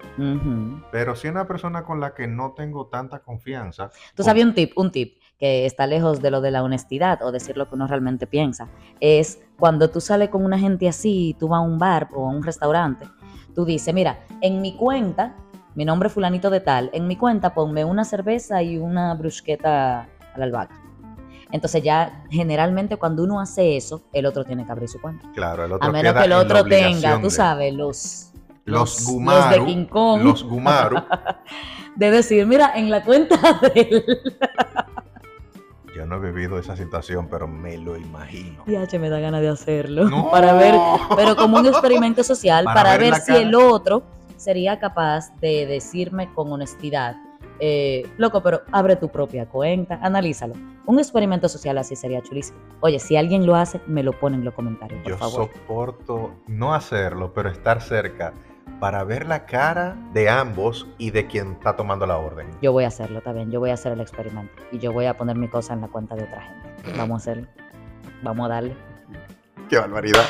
Pero 0.90 1.14
si 1.14 1.28
es 1.28 1.30
una 1.32 1.46
persona 1.46 1.84
con 1.84 2.00
la 2.00 2.14
que 2.14 2.26
no 2.26 2.52
tengo 2.52 2.86
tanta 2.86 3.20
confianza, 3.20 3.90
Tú 4.14 4.22
sabías 4.22 4.46
un 4.46 4.54
tip, 4.54 4.72
un 4.76 4.90
tip 4.90 5.16
que 5.38 5.64
está 5.66 5.86
lejos 5.86 6.20
de 6.20 6.30
lo 6.30 6.40
de 6.40 6.50
la 6.50 6.62
honestidad 6.62 7.22
o 7.22 7.32
decir 7.32 7.56
lo 7.56 7.68
que 7.68 7.74
uno 7.76 7.86
realmente 7.86 8.26
piensa. 8.26 8.68
Es 9.00 9.40
cuando 9.58 9.88
tú 9.88 10.00
sales 10.00 10.28
con 10.28 10.44
una 10.44 10.58
gente 10.58 10.88
así, 10.88 11.34
tú 11.38 11.48
vas 11.48 11.58
a 11.58 11.62
un 11.62 11.78
bar 11.78 12.08
o 12.12 12.26
a 12.28 12.30
un 12.30 12.42
restaurante, 12.42 13.06
tú 13.54 13.64
dices, 13.64 13.94
mira, 13.94 14.18
en 14.42 14.60
mi 14.60 14.76
cuenta, 14.76 15.34
mi 15.80 15.86
nombre 15.86 16.08
es 16.08 16.12
fulanito 16.12 16.50
de 16.50 16.60
tal, 16.60 16.90
en 16.92 17.06
mi 17.06 17.16
cuenta 17.16 17.54
ponme 17.54 17.86
una 17.86 18.04
cerveza 18.04 18.62
y 18.62 18.76
una 18.76 19.14
brusqueta 19.14 20.00
a 20.02 20.38
la 20.38 20.44
albahaca. 20.44 20.78
Entonces 21.52 21.82
ya 21.82 22.22
generalmente 22.28 22.98
cuando 22.98 23.24
uno 23.24 23.40
hace 23.40 23.78
eso, 23.78 24.02
el 24.12 24.26
otro 24.26 24.44
tiene 24.44 24.66
que 24.66 24.72
abrir 24.72 24.90
su 24.90 25.00
cuenta. 25.00 25.26
claro, 25.34 25.64
el 25.64 25.72
otro 25.72 25.88
A 25.88 25.90
menos 25.90 26.12
que 26.12 26.24
el 26.24 26.32
otro 26.34 26.64
tenga, 26.64 27.18
tú 27.18 27.30
sabes, 27.30 27.72
los... 27.72 28.30
Los 28.66 29.00
los 29.00 29.06
gumaru, 29.08 29.64
de 29.64 29.72
King 29.72 29.84
Kong. 29.86 30.22
los 30.22 30.44
gumaru, 30.44 31.02
De 31.96 32.10
decir, 32.10 32.44
mira, 32.46 32.72
en 32.74 32.90
la 32.90 33.02
cuenta 33.02 33.38
de 33.62 33.80
él. 33.80 34.04
yo 35.96 36.04
no 36.04 36.16
he 36.16 36.30
vivido 36.30 36.58
esa 36.58 36.76
situación, 36.76 37.28
pero 37.30 37.48
me 37.48 37.78
lo 37.78 37.96
imagino. 37.96 38.64
Diache, 38.66 38.98
me 38.98 39.08
da 39.08 39.18
ganas 39.18 39.40
de 39.40 39.48
hacerlo. 39.48 40.10
No. 40.10 40.28
Para 40.30 40.52
ver, 40.52 40.74
pero 41.16 41.36
como 41.36 41.56
un 41.56 41.64
experimento 41.64 42.22
social, 42.22 42.66
Para 42.66 42.82
para, 42.82 42.98
ver 42.98 43.14
si 43.14 43.32
cara. 43.32 43.38
el 43.40 43.54
otro 43.54 44.19
sería 44.40 44.78
capaz 44.78 45.34
de 45.40 45.66
decirme 45.66 46.32
con 46.32 46.50
honestidad, 46.50 47.16
eh, 47.60 48.10
loco, 48.16 48.42
pero 48.42 48.62
abre 48.72 48.96
tu 48.96 49.10
propia 49.10 49.46
cuenta, 49.46 49.98
analízalo. 50.02 50.54
Un 50.86 50.98
experimento 50.98 51.46
social 51.48 51.76
así 51.76 51.94
sería 51.94 52.22
chulísimo. 52.22 52.58
Oye, 52.80 52.98
si 52.98 53.16
alguien 53.16 53.44
lo 53.44 53.54
hace, 53.54 53.82
me 53.86 54.02
lo 54.02 54.18
pone 54.18 54.36
en 54.36 54.44
los 54.44 54.54
comentarios, 54.54 55.02
por 55.02 55.10
Yo 55.10 55.18
favor. 55.18 55.50
soporto 55.52 56.34
no 56.46 56.74
hacerlo, 56.74 57.34
pero 57.34 57.50
estar 57.50 57.82
cerca 57.82 58.32
para 58.80 59.04
ver 59.04 59.26
la 59.26 59.44
cara 59.44 59.94
de 60.14 60.30
ambos 60.30 60.86
y 60.96 61.10
de 61.10 61.26
quien 61.26 61.52
está 61.52 61.76
tomando 61.76 62.06
la 62.06 62.16
orden. 62.16 62.48
Yo 62.62 62.72
voy 62.72 62.84
a 62.84 62.88
hacerlo 62.88 63.20
también, 63.20 63.50
yo 63.50 63.60
voy 63.60 63.68
a 63.70 63.74
hacer 63.74 63.92
el 63.92 64.00
experimento 64.00 64.54
y 64.72 64.78
yo 64.78 64.90
voy 64.90 65.04
a 65.04 65.18
poner 65.18 65.36
mi 65.36 65.48
cosa 65.48 65.74
en 65.74 65.82
la 65.82 65.88
cuenta 65.88 66.16
de 66.16 66.24
otra 66.24 66.40
gente. 66.40 66.92
Vamos 66.96 67.20
a 67.20 67.30
hacerlo. 67.30 67.46
Vamos 68.22 68.46
a 68.46 68.48
darle. 68.54 68.76
¡Qué 69.68 69.76
barbaridad! 69.76 70.24